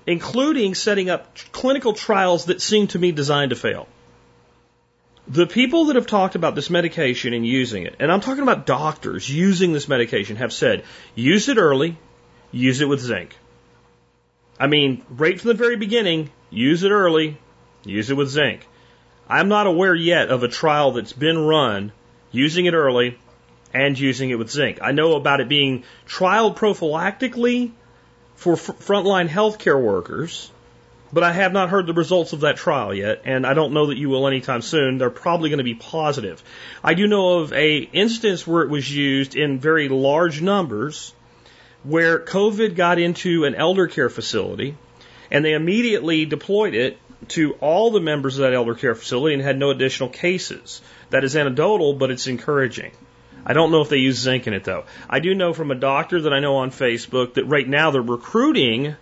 [0.06, 3.88] including setting up clinical trials that seem to me designed to fail.
[5.30, 8.66] The people that have talked about this medication and using it, and I'm talking about
[8.66, 10.84] doctors using this medication, have said
[11.16, 11.98] use it early,
[12.52, 13.38] use it with zinc.
[14.60, 17.38] I mean, right from the very beginning, use it early,
[17.86, 18.68] use it with zinc.
[19.30, 21.92] I'm not aware yet of a trial that's been run
[22.32, 23.18] using it early
[23.74, 24.80] and using it with zinc.
[24.82, 27.72] I know about it being trialed prophylactically
[28.36, 30.50] for f- frontline healthcare workers,
[31.12, 33.88] but I have not heard the results of that trial yet, and I don't know
[33.88, 34.98] that you will anytime soon.
[34.98, 36.42] They're probably going to be positive.
[36.84, 41.14] I do know of a instance where it was used in very large numbers,
[41.84, 44.78] where COVID got into an elder care facility,
[45.32, 46.98] and they immediately deployed it
[47.30, 50.82] to all the members of that elder care facility and had no additional cases.
[51.10, 52.92] That is anecdotal, but it's encouraging.
[53.46, 54.84] I don't know if they use zinc in it though.
[55.10, 58.02] I do know from a doctor that I know on Facebook that right now they're
[58.02, 58.96] recruiting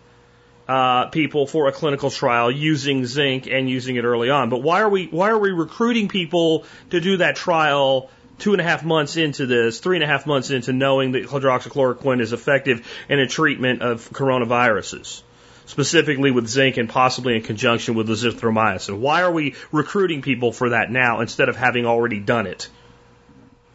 [0.67, 4.49] uh, people for a clinical trial using zinc and using it early on.
[4.49, 8.61] But why are we why are we recruiting people to do that trial two and
[8.61, 12.33] a half months into this, three and a half months into knowing that hydroxychloroquine is
[12.33, 15.21] effective in a treatment of coronaviruses?
[15.65, 18.97] Specifically with zinc and possibly in conjunction with azithromycin?
[18.97, 22.69] Why are we recruiting people for that now instead of having already done it?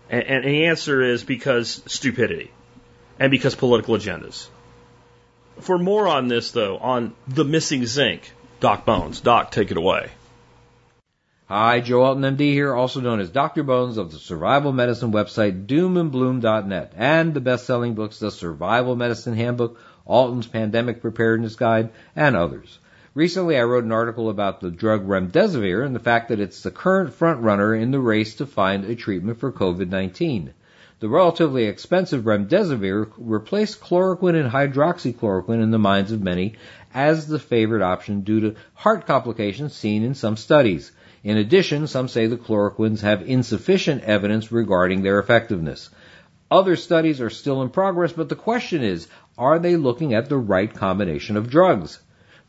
[0.08, 2.50] And, and the answer is because stupidity
[3.18, 4.48] and because political agendas.
[5.60, 9.20] For more on this, though, on the missing zinc, Doc Bones.
[9.20, 10.10] Doc, take it away.
[11.48, 13.64] Hi, Joe Alton MD here, also known as Dr.
[13.64, 19.76] Bones of the survival medicine website doomandbloom.net and the best-selling books The Survival Medicine Handbook,
[20.06, 22.78] Alton's Pandemic Preparedness Guide, and others.
[23.14, 26.70] Recently, I wrote an article about the drug remdesivir and the fact that it's the
[26.70, 30.50] current frontrunner in the race to find a treatment for COVID-19.
[31.00, 36.54] The relatively expensive remdesivir replaced chloroquine and hydroxychloroquine in the minds of many
[36.94, 40.92] as the favored option due to heart complications seen in some studies.
[41.24, 45.90] In addition, some say the chloroquines have insufficient evidence regarding their effectiveness.
[46.50, 49.08] Other studies are still in progress, but the question is,
[49.40, 51.98] are they looking at the right combination of drugs?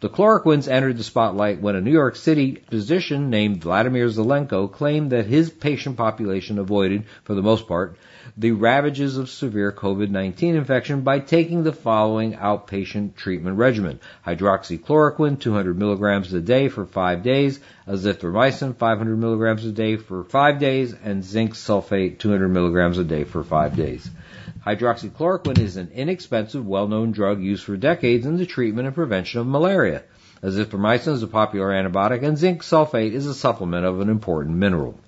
[0.01, 5.11] The chloroquines entered the spotlight when a New York City physician named Vladimir Zelenko claimed
[5.11, 7.95] that his patient population avoided, for the most part,
[8.35, 13.99] the ravages of severe COVID-19 infection by taking the following outpatient treatment regimen.
[14.25, 20.59] Hydroxychloroquine, 200 milligrams a day for five days, azithromycin, 500 milligrams a day for five
[20.59, 24.09] days, and zinc sulfate, 200 milligrams a day for five days.
[24.65, 29.47] Hydroxychloroquine is an inexpensive, well-known drug used for decades in the treatment and prevention of
[29.47, 30.03] malaria.
[30.43, 34.99] Azithromycin is a popular antibiotic, and zinc sulfate is a supplement of an important mineral.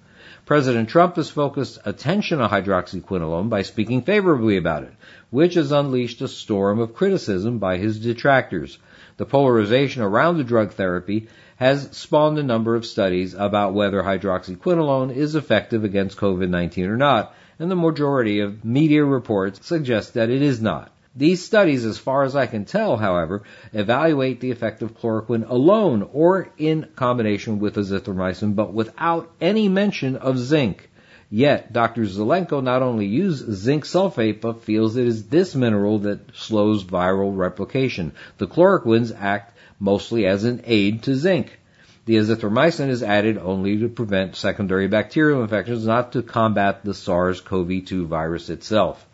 [0.48, 4.94] President Trump has focused attention on hydroxyquinolone by speaking favorably about it,
[5.30, 8.80] which has unleashed a storm of criticism by his detractors.
[9.18, 11.28] The polarization around the drug therapy
[11.58, 17.36] has spawned a number of studies about whether hydroxyquinolone is effective against COVID-19 or not,
[17.60, 20.92] and the majority of media reports suggest that it is not.
[21.16, 26.10] These studies, as far as I can tell, however, evaluate the effect of chloroquine alone
[26.12, 30.90] or in combination with azithromycin, but without any mention of zinc.
[31.30, 32.06] Yet, Dr.
[32.06, 37.36] Zelenko not only used zinc sulfate, but feels it is this mineral that slows viral
[37.38, 38.14] replication.
[38.40, 41.60] The chloroquines act mostly as an aid to zinc.
[42.06, 48.08] The azithromycin is added only to prevent secondary bacterial infections, not to combat the SARS-CoV-2
[48.08, 49.08] virus itself.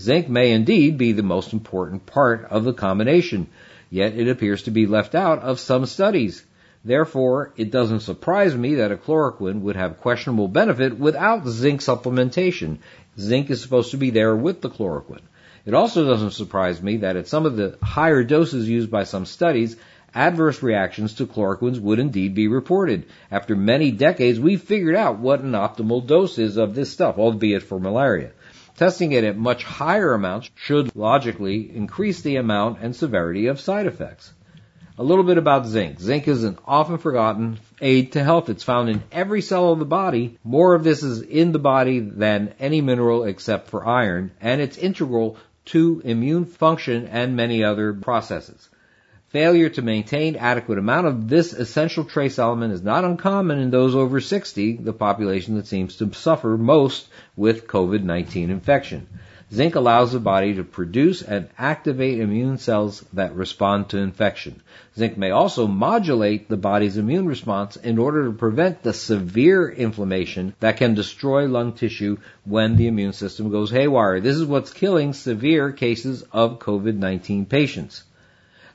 [0.00, 3.48] Zinc may indeed be the most important part of the combination,
[3.90, 6.44] yet it appears to be left out of some studies.
[6.84, 12.78] Therefore, it doesn't surprise me that a chloroquine would have questionable benefit without zinc supplementation.
[13.18, 15.24] Zinc is supposed to be there with the chloroquine.
[15.64, 19.26] It also doesn't surprise me that at some of the higher doses used by some
[19.26, 19.76] studies,
[20.16, 23.04] adverse reactions to chloroquines would indeed be reported.
[23.30, 27.62] After many decades, we've figured out what an optimal dose is of this stuff, albeit
[27.62, 28.30] for malaria.
[28.76, 33.86] Testing it at much higher amounts should logically increase the amount and severity of side
[33.86, 34.32] effects.
[34.98, 36.00] A little bit about zinc.
[36.00, 38.48] Zinc is an often forgotten aid to health.
[38.48, 40.38] It's found in every cell of the body.
[40.42, 44.78] More of this is in the body than any mineral except for iron, and it's
[44.78, 45.36] integral
[45.66, 48.70] to immune function and many other processes.
[49.30, 53.96] Failure to maintain adequate amount of this essential trace element is not uncommon in those
[53.96, 59.08] over 60, the population that seems to suffer most with COVID-19 infection.
[59.52, 64.60] Zinc allows the body to produce and activate immune cells that respond to infection.
[64.96, 70.54] Zinc may also modulate the body's immune response in order to prevent the severe inflammation
[70.58, 74.20] that can destroy lung tissue when the immune system goes haywire.
[74.20, 78.02] This is what's killing severe cases of COVID-19 patients.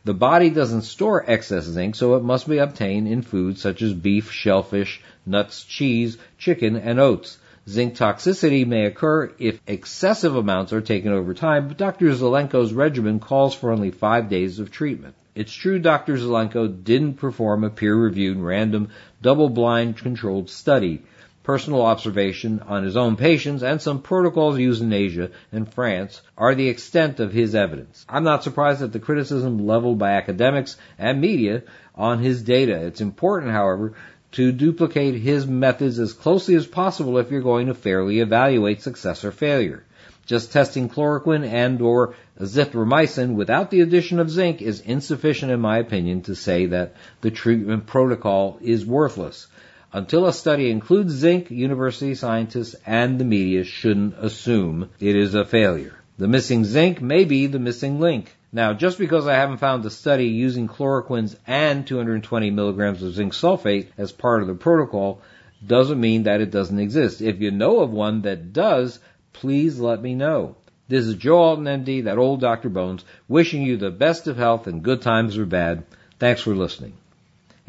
[0.03, 3.93] The body doesn't store excess zinc, so it must be obtained in foods such as
[3.93, 7.37] beef, shellfish, nuts, cheese, chicken, and oats.
[7.69, 12.11] Zinc toxicity may occur if excessive amounts are taken over time, but Dr.
[12.13, 15.13] Zelenko's regimen calls for only five days of treatment.
[15.35, 16.17] It's true Dr.
[16.17, 18.89] Zelenko didn't perform a peer-reviewed, random,
[19.21, 21.03] double-blind controlled study.
[21.43, 26.53] Personal observation on his own patients and some protocols used in Asia and France are
[26.53, 28.05] the extent of his evidence.
[28.07, 31.63] I'm not surprised at the criticism leveled by academics and media
[31.95, 32.85] on his data.
[32.85, 33.93] It's important, however,
[34.33, 39.25] to duplicate his methods as closely as possible if you're going to fairly evaluate success
[39.25, 39.83] or failure.
[40.27, 45.79] Just testing chloroquine and or azithromycin without the addition of zinc is insufficient in my
[45.79, 49.47] opinion to say that the treatment protocol is worthless.
[49.93, 55.43] Until a study includes zinc, university scientists and the media shouldn't assume it is a
[55.43, 55.93] failure.
[56.17, 58.37] The missing zinc may be the missing link.
[58.53, 63.33] Now, just because I haven't found a study using chloroquines and 220 milligrams of zinc
[63.33, 65.21] sulfate as part of the protocol
[65.65, 67.21] doesn't mean that it doesn't exist.
[67.21, 68.99] If you know of one that does,
[69.33, 70.55] please let me know.
[70.87, 72.69] This is Joe Alton, MD, that old Dr.
[72.69, 75.83] Bones, wishing you the best of health in good times or bad.
[76.17, 76.93] Thanks for listening.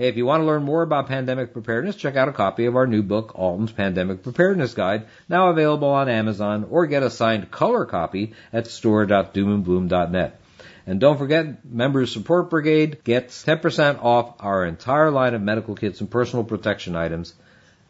[0.02, 2.74] Hey, if you want to learn more about pandemic preparedness, check out a copy of
[2.74, 7.52] our new book, Alton's Pandemic Preparedness Guide, now available on Amazon, or get a signed
[7.52, 10.40] color copy at store.doomandbloom.net.
[10.88, 16.00] And don't forget, Members Support Brigade gets 10% off our entire line of medical kits
[16.00, 17.32] and personal protection items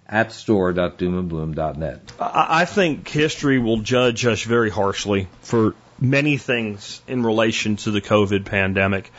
[0.06, 2.12] at store.doomandbloom.net.
[2.20, 7.90] I I think history will judge us very harshly for many things in relation to
[7.90, 9.10] the COVID pandemic.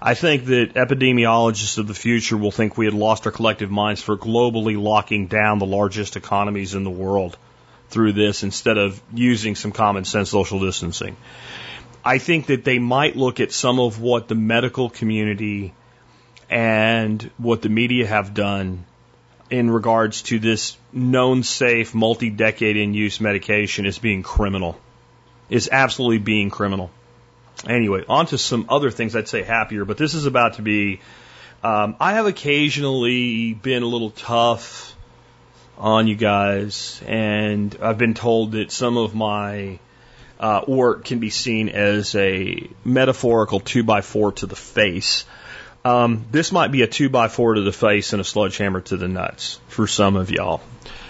[0.00, 4.00] I think that epidemiologists of the future will think we had lost our collective minds
[4.00, 7.36] for globally locking down the largest economies in the world
[7.88, 11.16] through this instead of using some common sense social distancing.
[12.04, 15.74] I think that they might look at some of what the medical community
[16.48, 18.84] and what the media have done
[19.50, 24.78] in regards to this known safe, multi decade in use medication as being criminal.
[25.50, 26.90] Is absolutely being criminal.
[27.66, 31.00] Anyway, on to some other things I'd say happier, but this is about to be.
[31.62, 34.94] Um, I have occasionally been a little tough
[35.76, 39.80] on you guys, and I've been told that some of my
[40.38, 45.24] uh, work can be seen as a metaphorical two by four to the face.
[45.84, 48.96] Um, this might be a two by four to the face and a sledgehammer to
[48.96, 50.60] the nuts for some of y'all.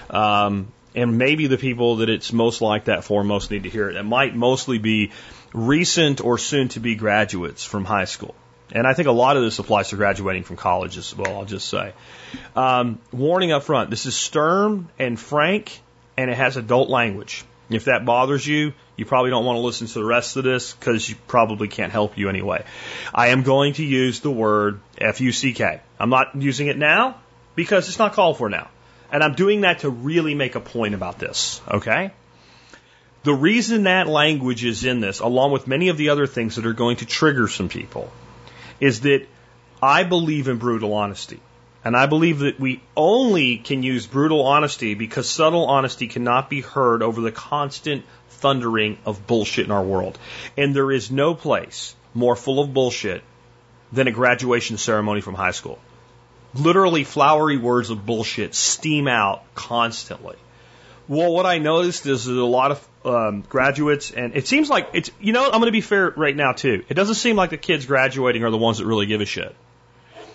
[0.09, 3.90] Um, and maybe the people that it's most like that for most need to hear
[3.90, 3.96] it.
[3.96, 5.11] It might mostly be
[5.53, 8.34] recent or soon to be graduates from high school.
[8.70, 11.44] And I think a lot of this applies to graduating from college as well, I'll
[11.46, 11.94] just say.
[12.55, 15.80] Um, warning up front this is stern and frank,
[16.16, 17.44] and it has adult language.
[17.70, 20.72] If that bothers you, you probably don't want to listen to the rest of this
[20.72, 22.64] because you probably can't help you anyway.
[23.14, 25.80] I am going to use the word F U C K.
[26.01, 27.20] I'm not using it now
[27.55, 28.68] because it's not called for now.
[29.11, 32.11] And I'm doing that to really make a point about this, okay?
[33.29, 36.64] The reason that language is in this, along with many of the other things that
[36.64, 38.11] are going to trigger some people,
[38.81, 39.26] is that
[39.83, 41.39] I believe in brutal honesty.
[41.85, 46.62] And I believe that we only can use brutal honesty because subtle honesty cannot be
[46.62, 50.18] heard over the constant thundering of bullshit in our world.
[50.57, 53.22] And there is no place more full of bullshit
[53.93, 55.79] than a graduation ceremony from high school.
[56.55, 60.37] Literally flowery words of bullshit steam out constantly.
[61.09, 64.90] Well, what I noticed is that a lot of um, graduates, and it seems like
[64.92, 66.84] it's, you know, I'm going to be fair right now too.
[66.88, 69.55] It doesn't seem like the kids graduating are the ones that really give a shit.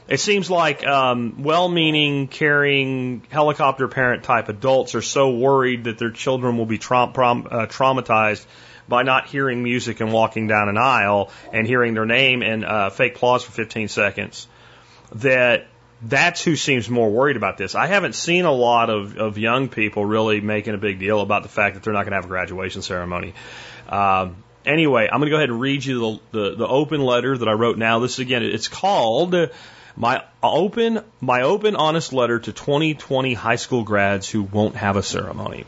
[0.07, 6.11] It seems like um, well-meaning, caring, helicopter parent type adults are so worried that their
[6.11, 8.45] children will be tra- uh, traumatized
[8.87, 12.89] by not hearing music and walking down an aisle and hearing their name and uh,
[12.89, 14.47] fake applause for 15 seconds
[15.15, 15.67] that
[16.03, 17.75] that's who seems more worried about this.
[17.75, 21.43] I haven't seen a lot of, of young people really making a big deal about
[21.43, 23.33] the fact that they're not going to have a graduation ceremony.
[23.87, 27.37] Um, anyway, I'm going to go ahead and read you the, the, the open letter
[27.37, 27.99] that I wrote now.
[27.99, 29.35] This again, it's called
[29.95, 35.03] my open, my open, honest letter to 2020 high school grads who won't have a
[35.03, 35.65] ceremony.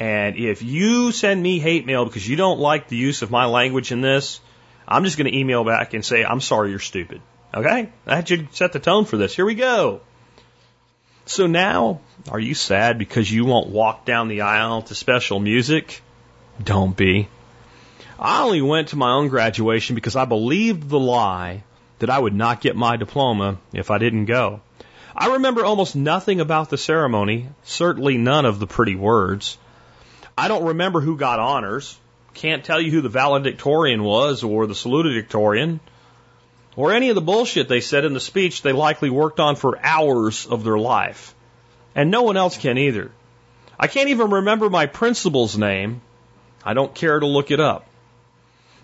[0.00, 3.46] And if you send me hate mail because you don't like the use of my
[3.46, 4.40] language in this,
[4.86, 7.20] I'm just going to email back and say, I'm sorry you're stupid.
[7.54, 7.90] Okay?
[8.04, 9.34] That should set the tone for this.
[9.34, 10.00] Here we go.
[11.26, 16.00] So now, are you sad because you won't walk down the aisle to special music?
[16.62, 17.28] Don't be.
[18.18, 21.62] I only went to my own graduation because I believed the lie
[21.98, 24.60] that I would not get my diploma if I didn't go.
[25.14, 29.58] I remember almost nothing about the ceremony, certainly none of the pretty words.
[30.36, 31.98] I don't remember who got honors,
[32.34, 35.80] can't tell you who the valedictorian was or the salutatorian
[36.78, 39.84] or any of the bullshit they said in the speech they likely worked on for
[39.84, 41.34] hours of their life.
[41.96, 43.10] And no one else can either.
[43.80, 46.02] I can't even remember my principal's name.
[46.64, 47.88] I don't care to look it up.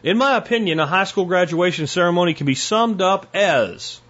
[0.02, 4.00] In my opinion, a high school graduation ceremony can be summed up as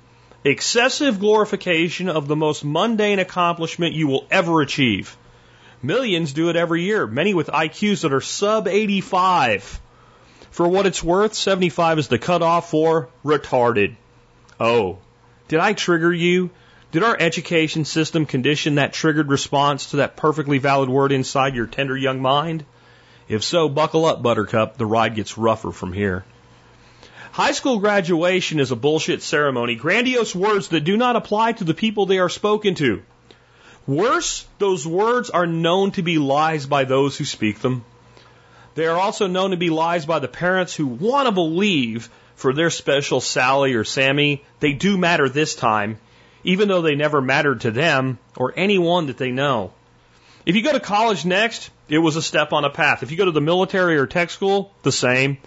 [0.45, 5.15] excessive glorification of the most mundane accomplishment you will ever achieve.
[5.83, 9.79] Millions do it every year, many with IQs that are sub 85.
[10.55, 13.97] For what it's worth, 75 is the cutoff for retarded.
[14.61, 14.99] Oh,
[15.49, 16.51] did I trigger you?
[16.93, 21.67] Did our education system condition that triggered response to that perfectly valid word inside your
[21.67, 22.65] tender young mind?
[23.27, 24.77] If so, buckle up, Buttercup.
[24.77, 26.25] The ride gets rougher from here.
[27.33, 31.75] High school graduation is a bullshit ceremony, grandiose words that do not apply to the
[31.75, 33.03] people they are spoken to.
[33.89, 37.85] Worse, those words are known to be lies by those who speak them.
[38.75, 42.53] They are also known to be lies by the parents who want to believe for
[42.53, 45.99] their special Sally or Sammy they do matter this time,
[46.43, 49.73] even though they never mattered to them or anyone that they know.
[50.45, 53.03] If you go to college next, it was a step on a path.
[53.03, 55.39] If you go to the military or tech school, the same.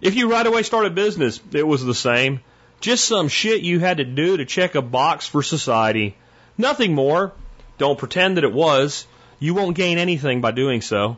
[0.00, 2.40] If you right away start a business, it was the same.
[2.80, 6.16] Just some shit you had to do to check a box for society.
[6.56, 7.32] Nothing more.
[7.78, 9.06] Don't pretend that it was.
[9.40, 11.16] You won't gain anything by doing so.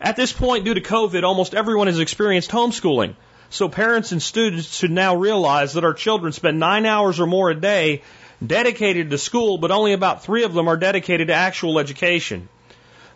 [0.00, 3.14] At this point, due to COVID, almost everyone has experienced homeschooling.
[3.50, 7.50] So parents and students should now realize that our children spend nine hours or more
[7.50, 8.02] a day
[8.46, 12.48] dedicated to school, but only about three of them are dedicated to actual education.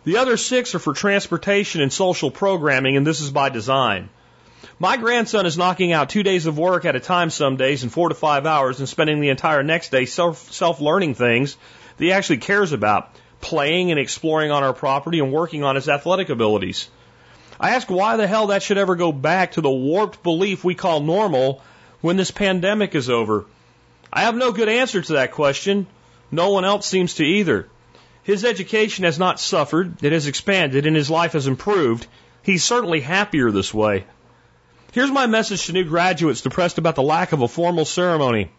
[0.03, 4.09] The other six are for transportation and social programming, and this is by design.
[4.79, 7.89] My grandson is knocking out two days of work at a time some days in
[7.89, 11.55] four to five hours and spending the entire next day self learning things
[11.97, 15.87] that he actually cares about playing and exploring on our property and working on his
[15.87, 16.89] athletic abilities.
[17.59, 20.73] I ask why the hell that should ever go back to the warped belief we
[20.73, 21.61] call normal
[22.01, 23.45] when this pandemic is over.
[24.11, 25.87] I have no good answer to that question.
[26.31, 27.67] No one else seems to either.
[28.23, 32.07] His education has not suffered, it has expanded, and his life has improved.
[32.41, 34.05] He's certainly happier this way.
[34.93, 38.51] Here's my message to new graduates depressed about the lack of a formal ceremony.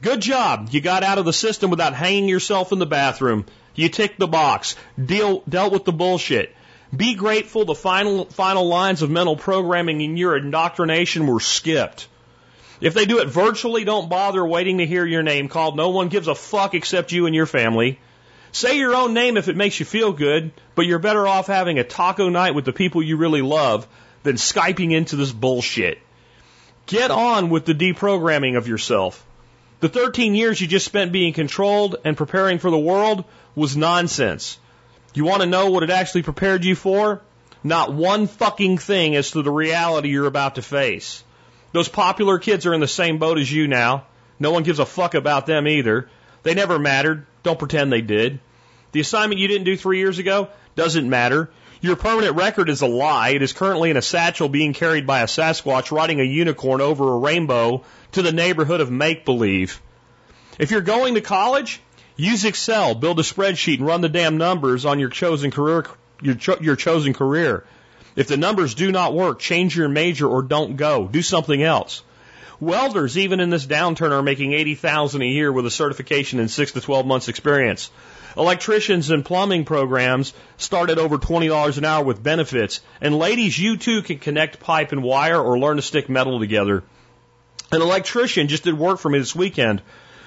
[0.00, 0.68] Good job.
[0.70, 3.46] You got out of the system without hanging yourself in the bathroom.
[3.74, 4.76] You ticked the box.
[5.02, 6.54] Deal, dealt with the bullshit.
[6.94, 12.06] Be grateful the final, final lines of mental programming in your indoctrination were skipped.
[12.82, 15.76] If they do it virtually, don't bother waiting to hear your name called.
[15.76, 17.98] No one gives a fuck except you and your family.
[18.50, 21.78] Say your own name if it makes you feel good, but you're better off having
[21.78, 23.86] a taco night with the people you really love
[24.24, 25.98] than Skyping into this bullshit.
[26.86, 29.24] Get on with the deprogramming of yourself.
[29.80, 34.58] The 13 years you just spent being controlled and preparing for the world was nonsense.
[35.14, 37.20] You want to know what it actually prepared you for?
[37.62, 41.22] Not one fucking thing as to the reality you're about to face.
[41.72, 44.06] Those popular kids are in the same boat as you now.
[44.40, 46.08] No one gives a fuck about them either.
[46.42, 47.26] They never mattered.
[47.42, 48.40] Don't pretend they did.
[48.92, 51.50] The assignment you didn't do three years ago doesn't matter.
[51.80, 53.30] Your permanent record is a lie.
[53.30, 57.12] It is currently in a satchel being carried by a Sasquatch riding a unicorn over
[57.12, 59.80] a rainbow to the neighborhood of make believe.
[60.58, 61.80] If you're going to college,
[62.22, 65.84] Use Excel, build a spreadsheet, and run the damn numbers on your chosen career.
[66.20, 67.64] Your, cho- your chosen career.
[68.14, 71.08] If the numbers do not work, change your major or don't go.
[71.08, 72.04] Do something else.
[72.60, 76.48] Welders, even in this downturn, are making eighty thousand a year with a certification and
[76.48, 77.90] six to twelve months experience.
[78.36, 82.82] Electricians and plumbing programs start at over twenty dollars an hour with benefits.
[83.00, 86.84] And ladies, you too can connect pipe and wire or learn to stick metal together.
[87.72, 89.82] An electrician just did work for me this weekend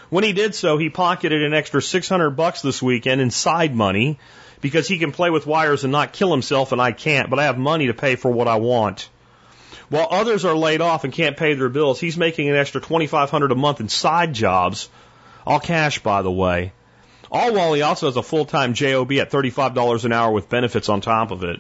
[0.10, 4.20] When he did so, he pocketed an extra 600 bucks this weekend in side money
[4.62, 7.46] because he can play with wires and not kill himself and I can't, but I
[7.46, 9.10] have money to pay for what I want.
[9.90, 13.52] While others are laid off and can't pay their bills, he's making an extra 2500
[13.52, 14.90] a month in side jobs,
[15.46, 16.74] all cash by the way.
[17.32, 21.02] All while he also has a full-time JOB at $35 an hour with benefits on
[21.02, 21.60] top of it.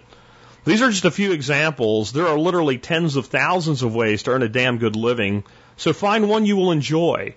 [0.64, 2.12] These are just a few examples.
[2.12, 5.43] There are literally tens of thousands of ways to earn a damn good living,
[5.78, 7.36] so find one you will enjoy.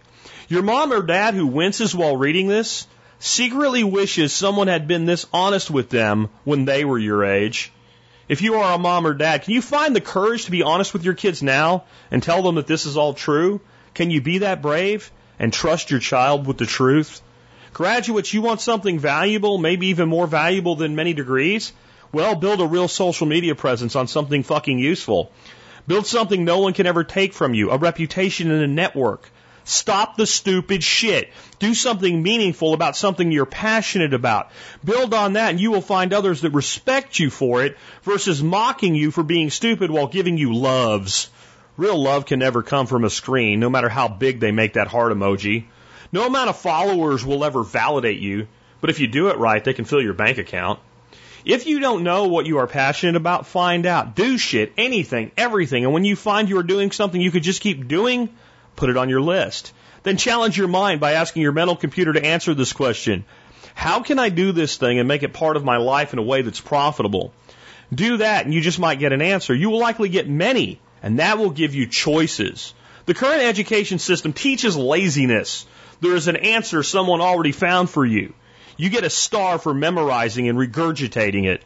[0.51, 2.87] Your mom or dad who winces while reading this
[3.19, 7.71] secretly wishes someone had been this honest with them when they were your age.
[8.31, 10.95] If you are a mom or dad, can you find the courage to be honest
[10.95, 13.61] with your kids now and tell them that this is all true?
[13.93, 17.21] Can you be that brave and trust your child with the truth?
[17.75, 21.75] Graduates, you want something valuable, maybe even more valuable than many degrees?
[22.11, 25.31] Well, build a real social media presence on something fucking useful.
[25.87, 29.31] Build something no one can ever take from you, a reputation and a network.
[29.69, 31.31] Stop the stupid shit.
[31.59, 34.51] Do something meaningful about something you're passionate about.
[34.83, 38.95] Build on that and you will find others that respect you for it versus mocking
[38.95, 41.29] you for being stupid while giving you loves.
[41.77, 44.89] Real love can never come from a screen, no matter how big they make that
[44.89, 45.67] heart emoji.
[46.13, 48.49] No amount of followers will ever validate you,
[48.81, 50.81] but if you do it right, they can fill your bank account.
[51.45, 54.17] If you don't know what you are passionate about, find out.
[54.17, 55.85] Do shit, anything, everything.
[55.85, 58.31] And when you find you are doing something you could just keep doing,
[58.79, 59.73] put it on your list.
[60.05, 63.25] Then challenge your mind by asking your mental computer to answer this question.
[63.75, 66.23] How can I do this thing and make it part of my life in a
[66.23, 67.35] way that's profitable?
[67.93, 69.55] Do that and you just might get an answer.
[69.55, 72.73] You will likely get many and that will give you choices.
[73.07, 75.67] The current education system teaches laziness.
[76.01, 78.35] There is an answer someone already found for you.
[78.77, 81.65] You get a star for memorizing and regurgitating it.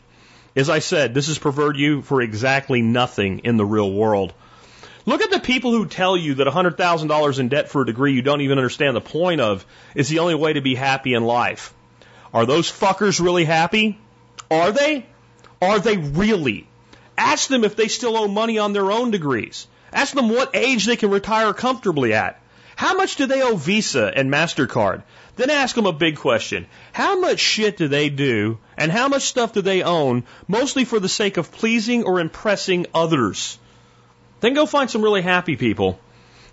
[0.56, 4.32] As I said, this has prepared you for exactly nothing in the real world.
[5.04, 8.22] Look at the people who tell you that $100,000 in debt for a degree you
[8.22, 11.74] don't even understand the point of is the only way to be happy in life.
[12.32, 13.98] Are those fuckers really happy?
[14.50, 15.06] Are they?
[15.60, 16.68] Are they really?
[17.18, 19.66] Ask them if they still owe money on their own degrees.
[19.92, 22.40] Ask them what age they can retire comfortably at.
[22.76, 25.02] How much do they owe Visa and MasterCard?
[25.36, 26.66] Then ask them a big question.
[26.92, 31.00] How much shit do they do and how much stuff do they own mostly for
[31.00, 33.58] the sake of pleasing or impressing others?
[34.42, 36.00] Then go find some really happy people.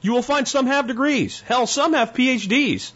[0.02, 1.42] You will find some have degrees.
[1.42, 2.92] Hell, some have PhDs.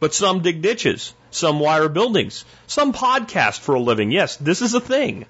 [0.00, 1.12] But some dig ditches.
[1.30, 2.46] Some wire buildings.
[2.66, 4.10] Some podcast for a living.
[4.10, 5.26] Yes, this is a thing.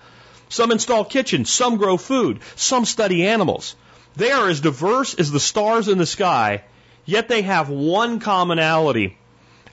[0.48, 1.50] Some install kitchens.
[1.50, 2.38] Some grow food.
[2.54, 3.74] Some study animals.
[4.14, 6.62] They are as diverse as the stars in the sky,
[7.04, 9.18] yet they have one commonality.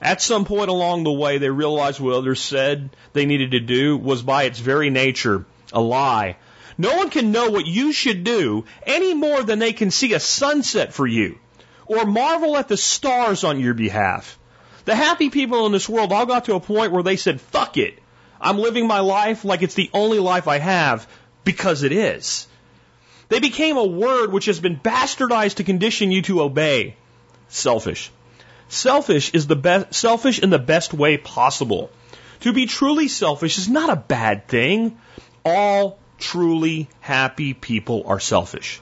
[0.02, 3.96] At some point along the way, they realized what others said they needed to do
[3.96, 6.36] was by its very nature a lie.
[6.78, 10.20] No one can know what you should do any more than they can see a
[10.20, 11.38] sunset for you
[11.86, 14.38] or marvel at the stars on your behalf.
[14.84, 17.76] The happy people in this world all got to a point where they said, fuck
[17.76, 17.98] it.
[18.40, 21.08] I'm living my life like it's the only life I have
[21.44, 22.46] because it is.
[23.28, 26.96] They became a word which has been bastardized to condition you to obey.
[27.48, 28.10] Selfish.
[28.68, 31.90] Selfish is the best, selfish in the best way possible.
[32.40, 34.98] To be truly selfish is not a bad thing.
[35.44, 38.80] All truly happy people are selfish.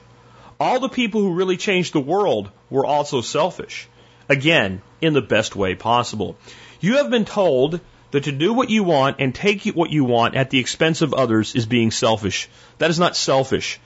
[0.59, 3.87] All the people who really changed the world were also selfish.
[4.29, 6.37] Again, in the best way possible.
[6.79, 7.79] You have been told
[8.11, 11.13] that to do what you want and take what you want at the expense of
[11.13, 12.47] others is being selfish.
[12.77, 13.79] That is not selfish.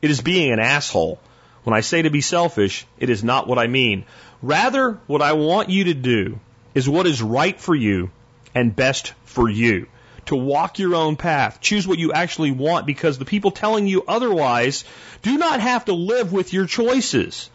[0.00, 1.20] It is being an asshole.
[1.64, 4.04] When I say to be selfish, it is not what I mean.
[4.42, 6.40] Rather, what I want you to do
[6.74, 8.10] is what is right for you
[8.54, 9.86] and best for you
[10.26, 11.60] to walk your own path.
[11.60, 14.84] Choose what you actually want because the people telling you otherwise
[15.22, 17.50] do not have to live with your choices.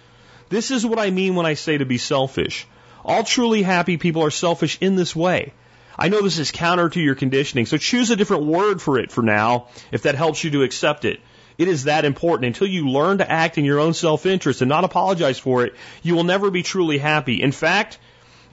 [0.49, 2.67] This is what I mean when I say to be selfish.
[3.05, 5.53] All truly happy people are selfish in this way.
[5.97, 9.11] I know this is counter to your conditioning, so choose a different word for it
[9.11, 11.19] for now if that helps you to accept it.
[11.57, 12.47] It is that important.
[12.47, 16.15] Until you learn to act in your own self-interest and not apologize for it, you
[16.15, 17.41] will never be truly happy.
[17.41, 17.99] In fact,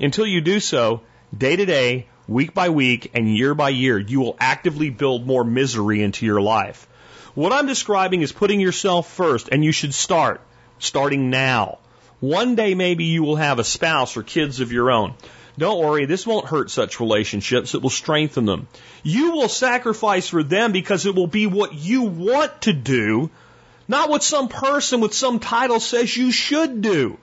[0.00, 1.02] until you do so,
[1.36, 5.44] day to day, week by week and year by year, you will actively build more
[5.44, 6.86] misery into your life.
[7.34, 10.40] What I'm describing is putting yourself first, and you should start,
[10.78, 11.78] starting now.
[12.20, 15.14] One day maybe you will have a spouse or kids of your own.
[15.58, 17.74] Don't worry, this won't hurt such relationships.
[17.74, 18.68] It will strengthen them.
[19.02, 23.30] You will sacrifice for them because it will be what you want to do,
[23.88, 27.18] not what some person with some title says you should do.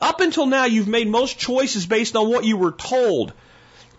[0.00, 3.32] Up until now, you've made most choices based on what you were told.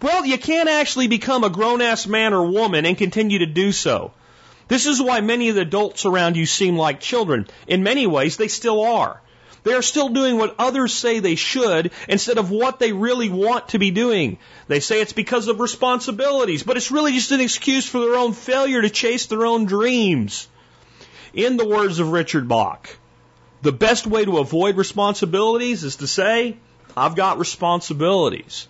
[0.02, 3.72] Well, you can't actually become a grown ass man or woman and continue to do
[3.72, 4.12] so.
[4.68, 7.48] This is why many of the adults around you seem like children.
[7.68, 9.22] In many ways, they still are.
[9.64, 13.70] They are still doing what others say they should instead of what they really want
[13.70, 14.40] to be doing.
[14.68, 18.34] They say it's because of responsibilities, but it's really just an excuse for their own
[18.34, 20.48] failure to chase their own dreams.
[21.34, 22.90] In the words of Richard Bach,
[23.62, 26.58] the best way to avoid responsibilities is to say,
[26.98, 28.68] I've got responsibilities.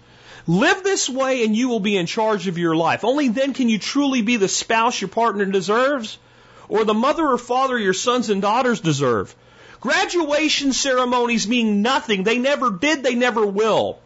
[0.51, 3.05] Live this way and you will be in charge of your life.
[3.05, 6.17] Only then can you truly be the spouse your partner deserves
[6.67, 9.33] or the mother or father your sons and daughters deserve.
[9.79, 12.23] Graduation ceremonies mean nothing.
[12.23, 13.99] They never did, they never will.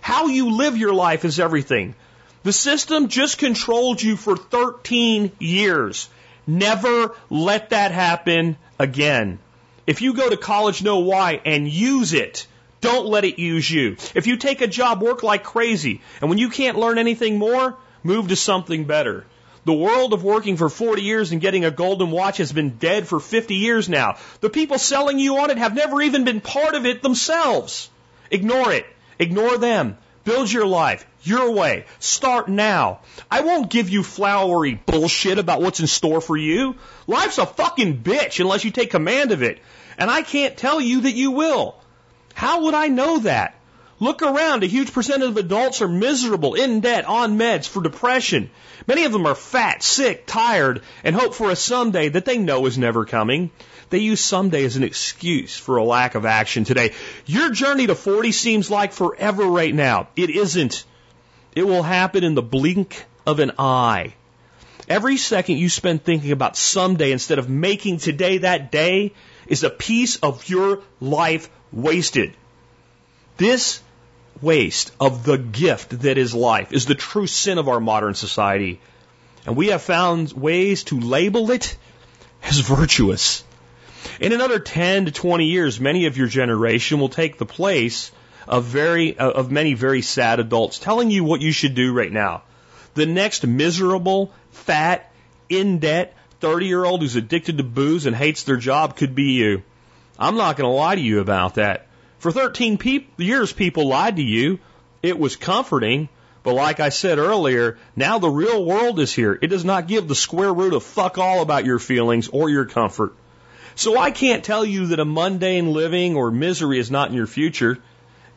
[0.00, 1.96] How you live your life is everything.
[2.44, 6.08] The system just controlled you for 13 years.
[6.46, 9.40] Never let that happen again.
[9.84, 12.46] If you go to college, know why and use it.
[12.80, 13.96] Don't let it use you.
[14.14, 16.00] If you take a job, work like crazy.
[16.20, 19.24] And when you can't learn anything more, move to something better.
[19.64, 23.06] The world of working for 40 years and getting a golden watch has been dead
[23.06, 24.16] for 50 years now.
[24.40, 27.90] The people selling you on it have never even been part of it themselves.
[28.30, 28.86] Ignore it.
[29.18, 29.98] Ignore them.
[30.24, 31.84] Build your life your way.
[31.98, 33.00] Start now.
[33.30, 36.76] I won't give you flowery bullshit about what's in store for you.
[37.06, 39.60] Life's a fucking bitch unless you take command of it.
[39.96, 41.76] And I can't tell you that you will.
[42.38, 43.56] How would I know that?
[43.98, 44.62] Look around.
[44.62, 48.50] A huge percentage of adults are miserable, in debt, on meds for depression.
[48.86, 52.66] Many of them are fat, sick, tired, and hope for a someday that they know
[52.66, 53.50] is never coming.
[53.90, 56.94] They use someday as an excuse for a lack of action today.
[57.26, 60.06] Your journey to 40 seems like forever right now.
[60.14, 60.84] It isn't.
[61.56, 64.14] It will happen in the blink of an eye.
[64.88, 69.12] Every second you spend thinking about someday instead of making today that day
[69.46, 72.32] is a piece of your life wasted.
[73.36, 73.82] This
[74.40, 78.80] waste of the gift that is life is the true sin of our modern society.
[79.44, 81.76] And we have found ways to label it
[82.42, 83.44] as virtuous.
[84.20, 88.10] In another 10 to 20 years, many of your generation will take the place
[88.46, 92.12] of very, uh, of many very sad adults telling you what you should do right
[92.12, 92.42] now.
[92.98, 95.12] The next miserable, fat,
[95.48, 99.34] in debt, 30 year old who's addicted to booze and hates their job could be
[99.34, 99.62] you.
[100.18, 101.86] I'm not going to lie to you about that.
[102.18, 104.58] For 13 peop- years, people lied to you.
[105.00, 106.08] It was comforting.
[106.42, 109.38] But like I said earlier, now the real world is here.
[109.40, 112.64] It does not give the square root of fuck all about your feelings or your
[112.64, 113.14] comfort.
[113.76, 117.28] So I can't tell you that a mundane living or misery is not in your
[117.28, 117.78] future.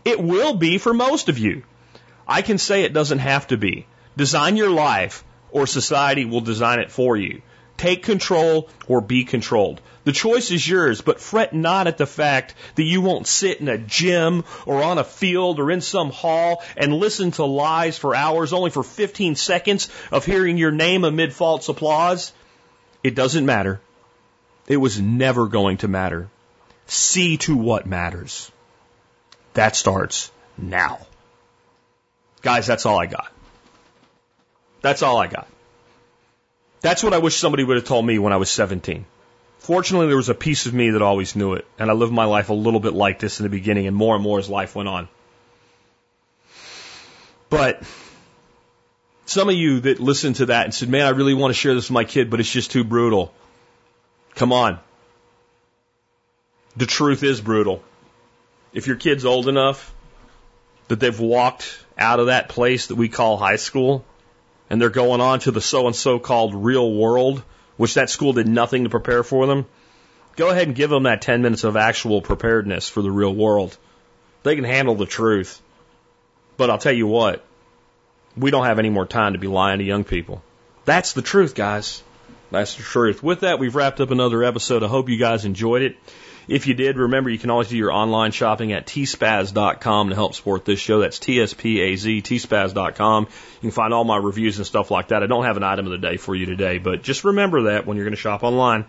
[0.06, 1.64] It will be for most of you.
[2.28, 3.88] I can say it doesn't have to be.
[4.18, 7.42] Design your life or society will design it for you.
[7.78, 9.82] Take control or be controlled.
[10.04, 13.68] The choice is yours, but fret not at the fact that you won't sit in
[13.68, 18.16] a gym or on a field or in some hall and listen to lies for
[18.16, 22.34] hours only for 15 seconds of hearing your name amid false applause.
[23.04, 23.80] It doesn't matter.
[24.68, 26.30] It was never going to matter.
[26.88, 28.52] See to what matters.
[29.54, 31.00] That starts now.
[32.42, 33.32] Guys, that's all I got.
[34.82, 35.48] That's all I got.
[36.82, 39.06] That's what I wish somebody would have told me when I was 17.
[39.60, 42.26] Fortunately, there was a piece of me that always knew it, and I lived my
[42.26, 44.76] life a little bit like this in the beginning, and more and more as life
[44.76, 45.08] went on.
[47.52, 47.84] But
[49.26, 51.76] some of you that listened to that and said, Man, I really want to share
[51.76, 53.32] this with my kid, but it's just too brutal.
[54.34, 54.80] Come on.
[56.76, 57.84] The truth is brutal.
[58.74, 59.94] If your kid's old enough
[60.88, 64.06] that they've walked out of that place that we call high school
[64.72, 67.44] and they're going on to the so and so called real world,
[67.76, 69.66] which that school did nothing to prepare for them,
[70.38, 73.78] go ahead and give them that 10 minutes of actual preparedness for the real world.
[74.44, 75.62] They can handle the truth.
[76.56, 77.44] But I'll tell you what,
[78.38, 80.42] we don't have any more time to be lying to young people.
[80.86, 82.02] That's the truth, guys.
[82.50, 83.22] That's the truth.
[83.22, 84.84] With that, we've wrapped up another episode.
[84.84, 85.98] I hope you guys enjoyed it.
[86.48, 90.36] If you did, remember you can always do your online shopping at tspaz.com to help
[90.36, 91.00] support this show.
[91.00, 93.24] That's T-S-P-A-Z, tspaz.com.
[93.26, 95.24] You can find all my reviews and stuff like that.
[95.24, 97.86] I don't have an item of the day for you today, but just remember that
[97.86, 98.86] when you're going to shop online.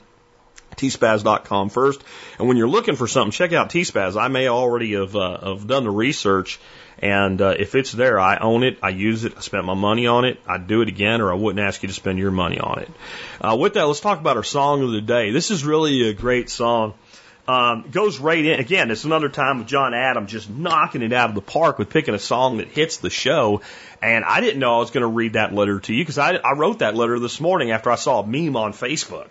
[0.76, 2.02] tspaz.com first.
[2.38, 4.20] And when you're looking for something, check out tspaz.
[4.20, 6.58] I may already have, uh, have done the research
[7.02, 10.06] and uh, if it's there, I own it, I use it, I spent my money
[10.06, 12.60] on it, I'd do it again, or I wouldn't ask you to spend your money
[12.60, 12.90] on it.
[13.40, 15.32] Uh, with that, let's talk about our song of the day.
[15.32, 16.94] This is really a great song.
[17.48, 18.60] Um, goes right in.
[18.60, 21.90] Again, it's another time of John Adam just knocking it out of the park with
[21.90, 23.62] picking a song that hits the show.
[24.00, 26.34] And I didn't know I was going to read that letter to you because I,
[26.34, 29.26] I wrote that letter this morning after I saw a meme on Facebook.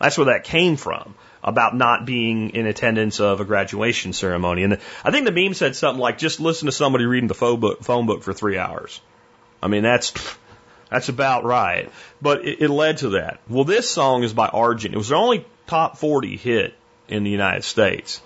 [0.00, 1.14] That's where that came from
[1.44, 4.62] about not being in attendance of a graduation ceremony.
[4.62, 7.60] And I think the meme said something like, just listen to somebody reading the phone
[7.60, 9.00] book, phone book for three hours.
[9.62, 10.14] I mean, that's,
[10.90, 11.90] that's about right.
[12.20, 13.40] But it, it led to that.
[13.48, 14.94] Well, this song is by Argent.
[14.94, 16.74] It was their only top 40 hit
[17.12, 18.20] in the United States.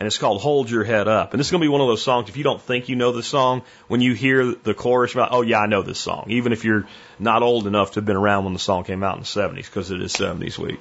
[0.00, 1.34] and it's called Hold Your Head Up.
[1.34, 2.96] And this is going to be one of those songs, if you don't think you
[2.96, 6.24] know the song, when you hear the chorus, about, oh yeah, I know this song,
[6.28, 6.86] even if you're
[7.18, 9.66] not old enough to have been around when the song came out in the 70s,
[9.66, 10.80] because it is 70s week.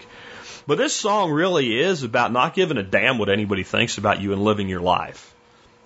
[0.67, 4.31] But this song really is about not giving a damn what anybody thinks about you
[4.31, 5.35] and living your life.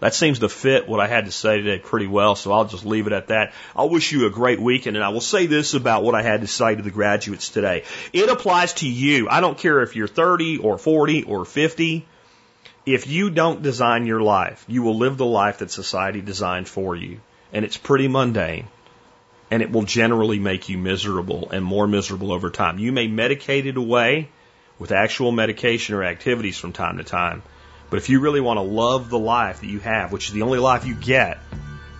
[0.03, 2.85] That seems to fit what I had to say today pretty well, so I'll just
[2.85, 3.53] leave it at that.
[3.73, 6.41] I'll wish you a great weekend, and I will say this about what I had
[6.41, 7.85] to say to the graduates today.
[8.11, 9.29] It applies to you.
[9.29, 12.05] I don't care if you're 30 or 40 or 50.
[12.85, 16.97] If you don't design your life, you will live the life that society designed for
[16.97, 17.21] you.
[17.53, 18.67] And it's pretty mundane.
[19.51, 22.77] And it will generally make you miserable and more miserable over time.
[22.77, 24.27] You may medicate it away
[24.79, 27.41] with actual medication or activities from time to time.
[27.93, 30.41] But if you really want to love the life that you have, which is the
[30.41, 31.37] only life you get,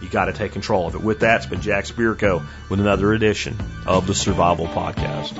[0.02, 1.02] you got to take control of it.
[1.04, 3.56] With that, it's been Jack Spirko with another edition
[3.86, 5.38] of the Survival Podcast.